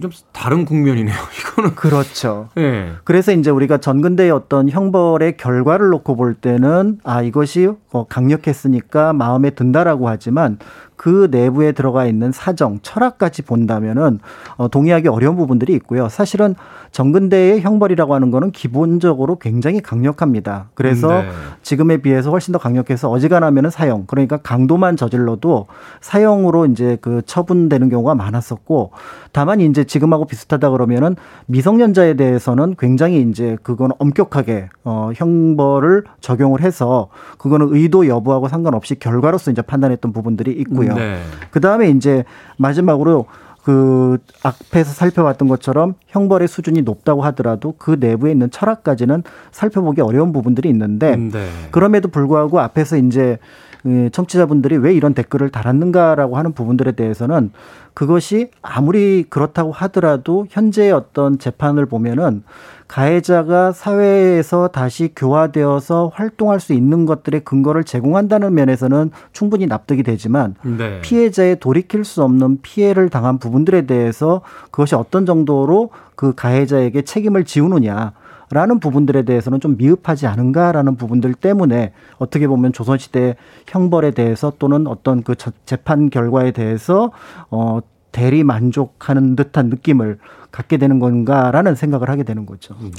[0.00, 1.14] 좀 다른 국면이네요.
[1.40, 2.48] 이거는 그렇죠.
[2.54, 2.92] 네.
[3.04, 9.50] 그래서 이제 우리가 전근대의 어떤 형벌의 결과를 놓고 볼 때는 아 이것이 어, 강력했으니까 마음에
[9.50, 10.58] 든다라고 하지만
[10.96, 14.20] 그 내부에 들어가 있는 사정, 철학까지 본다면은
[14.56, 16.08] 어, 동의하기 어려운 부분들이 있고요.
[16.08, 16.54] 사실은
[16.92, 20.68] 정근대의 형벌이라고 하는 거는 기본적으로 굉장히 강력합니다.
[20.74, 21.28] 그래서 네.
[21.62, 25.66] 지금에 비해서 훨씬 더 강력해서 어지간하면은 사형, 그러니까 강도만 저질러도
[26.00, 28.92] 사형으로 이제 그 처분되는 경우가 많았었고
[29.32, 31.16] 다만 이제 지금하고 비슷하다 그러면은
[31.46, 39.50] 미성년자에 대해서는 굉장히 이제 그건 엄격하게 어 형벌을 적용을 해서 그거는 의도 여부하고 상관없이 결과로서
[39.50, 40.85] 이제 판단했던 부분들이 있고요.
[40.86, 40.94] 있고요.
[40.94, 41.20] 네.
[41.50, 42.24] 그 다음에 이제
[42.56, 43.26] 마지막으로
[43.62, 50.68] 그 앞에서 살펴봤던 것처럼 형벌의 수준이 높다고 하더라도 그 내부에 있는 철학까지는 살펴보기 어려운 부분들이
[50.68, 51.48] 있는데 네.
[51.72, 53.38] 그럼에도 불구하고 앞에서 이제
[53.82, 57.50] 그 청취자분들이 왜 이런 댓글을 달았는가라고 하는 부분들에 대해서는
[57.96, 62.42] 그것이 아무리 그렇다고 하더라도 현재의 어떤 재판을 보면은
[62.88, 71.00] 가해자가 사회에서 다시 교화되어서 활동할 수 있는 것들의 근거를 제공한다는 면에서는 충분히 납득이 되지만 네.
[71.00, 78.12] 피해자의 돌이킬 수 없는 피해를 당한 부분들에 대해서 그것이 어떤 정도로 그 가해자에게 책임을 지우느냐
[78.50, 83.36] 라는 부분들에 대해서는 좀 미흡하지 않은가라는 부분들 때문에 어떻게 보면 조선시대
[83.66, 85.34] 형벌에 대해서 또는 어떤 그
[85.64, 87.10] 재판 결과에 대해서
[87.50, 87.80] 어
[88.12, 90.18] 대리 만족하는 듯한 느낌을
[90.50, 92.76] 갖게 되는 건가라는 생각을 하게 되는 거죠.
[92.80, 92.90] 네.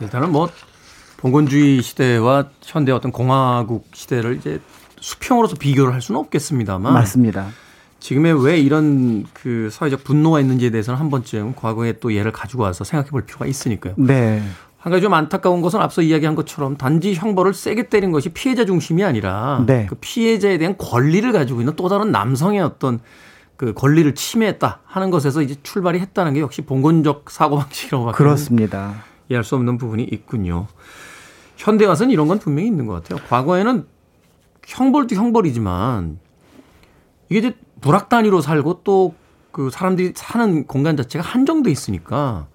[0.00, 0.50] 일단은 뭐
[1.18, 4.60] 봉건주의 시대와 현대 어떤 공화국 시대를 이제
[5.00, 7.46] 수평으로서 비교를 할 수는 없겠습니다만 맞습니다.
[8.00, 12.84] 지금에 왜 이런 그 사회적 분노가 있는지에 대해서는 한 번쯤 과거에 또 예를 가지고 와서
[12.84, 13.94] 생각해 볼 필요가 있으니까요.
[13.96, 14.42] 네.
[14.78, 19.02] 한 가지 좀 안타까운 것은 앞서 이야기한 것처럼 단지 형벌을 세게 때린 것이 피해자 중심이
[19.02, 19.86] 아니라 네.
[19.88, 23.00] 그 피해자에 대한 권리를 가지고 있는 또 다른 남성의 어떤
[23.56, 29.02] 그 권리를 침해했다 하는 것에서 이제 출발이 했다는 게 역시 봉건적 사고 방식이라고 그렇습니다.
[29.28, 30.66] 이해할 수 없는 부분이 있군요.
[31.56, 33.18] 현대 와서는 이런 건 분명히 있는 것 같아요.
[33.28, 33.86] 과거에는
[34.66, 36.18] 형벌도 형벌이지만
[37.30, 39.14] 이게 이제 불악 단위로 살고 또
[39.56, 42.46] 그 사람들이 사는 공간 자체가 한정돼 있으니까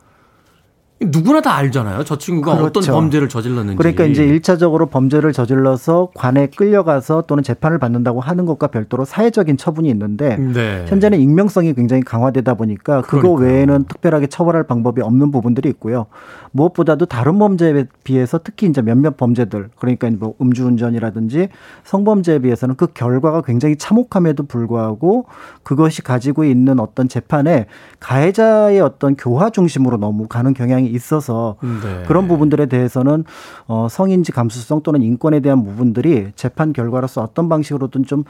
[1.04, 2.04] 누구나 다 알잖아요.
[2.04, 2.80] 저 친구가 그렇죠.
[2.80, 3.78] 어떤 범죄를 저질렀는지.
[3.78, 9.90] 그러니까 이제 1차적으로 범죄를 저질러서 관에 끌려가서 또는 재판을 받는다고 하는 것과 별도로 사회적인 처분이
[9.90, 10.86] 있는데 네.
[10.88, 13.52] 현재는 익명성이 굉장히 강화되다 보니까 그거 그러니까요.
[13.52, 16.06] 외에는 특별하게 처벌할 방법이 없는 부분들이 있고요.
[16.52, 21.48] 무엇보다도 다른 범죄에 비해서 특히 이제 몇몇 범죄들 그러니까 뭐 음주운전이라든지
[21.84, 25.26] 성범죄에 비해서는 그 결과가 굉장히 참혹함에도 불구하고
[25.64, 27.68] 그것이 가지고 있는 어떤 재판에
[28.00, 32.04] 가해자의 어떤 교화 중심으로 너무 가는 경향이 있어서 네.
[32.08, 33.24] 그런 부분들에 대해서는
[33.68, 38.24] 어 성인지 감수성 또는 인권에 대한 부분들이 재판 결과로서 어떤 방식으로든 좀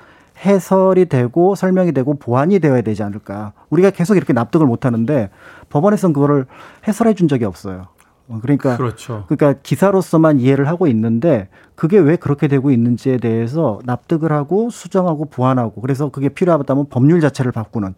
[0.46, 3.54] 해설이 되고 설명이 되고 보완이 되어야 되지 않을까.
[3.70, 5.30] 우리가 계속 이렇게 납득을 못 하는데
[5.70, 6.46] 법원에서는 그거를
[6.88, 7.88] 해설해 준 적이 없어요.
[8.28, 9.26] 어, 그러니까 그렇죠.
[9.28, 15.82] 그러니까 기사로서만 이해를 하고 있는데 그게 왜 그렇게 되고 있는지에 대해서 납득을 하고 수정하고 보완하고
[15.82, 17.94] 그래서 그게 필요하다면 법률 자체를 바꾸는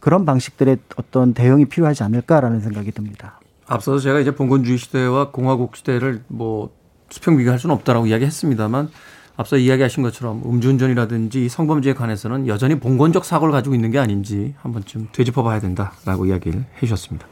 [0.00, 3.37] 그런 방식들의 어떤 대응이 필요하지 않을까라는 생각이 듭니다.
[3.68, 6.70] 앞서서 제가 이제 봉건주의 시대와 공화국 시대를 뭐
[7.10, 8.88] 수평 비교할 수는 없다라고 이야기했습니다만
[9.36, 15.08] 앞서 이야기하신 것처럼 음주운전이라든지 성범죄에 관해서는 여전히 봉건적 사고를 가지고 있는 게 아닌지 한 번쯤
[15.12, 17.26] 되짚어봐야 된다라고 이야기를 해주셨습니다.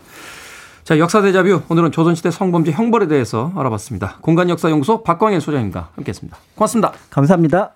[0.84, 1.62] 자, 역사 대자뷰.
[1.68, 4.18] 오늘은 조선시대 성범죄 형벌에 대해서 알아봤습니다.
[4.20, 6.38] 공간역사연구소 박광일 소장님과 함께했습니다.
[6.54, 6.92] 고맙습니다.
[7.10, 7.72] 감사합니다.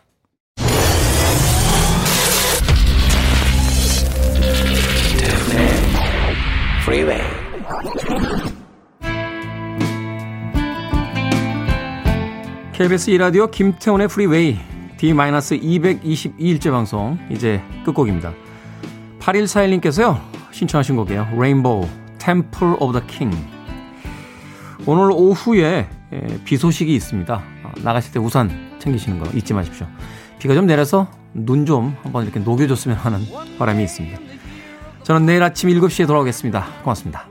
[12.81, 14.57] KBS 2라디오 김태훈의 프리웨이
[14.97, 18.33] D-222일째 방송 이제 끝곡입니다.
[19.19, 20.19] 8141님께서요
[20.51, 21.29] 신청하신 곡이에요.
[21.39, 23.37] 레인보우 Temple of the King
[24.87, 25.91] 오늘 오후에
[26.47, 27.35] 비 소식이 있습니다.
[27.35, 29.87] 어, 나가실 때 우산 챙기시는 거 잊지 마십시오.
[30.39, 33.19] 비가 좀 내려서 눈 좀 한번 이렇게 녹여줬으면 하는
[33.59, 34.19] 바람이 있습니다.
[35.03, 36.67] 저는 내일 아침 7시에 돌아오겠습니다.
[36.83, 37.30] 고맙습니다.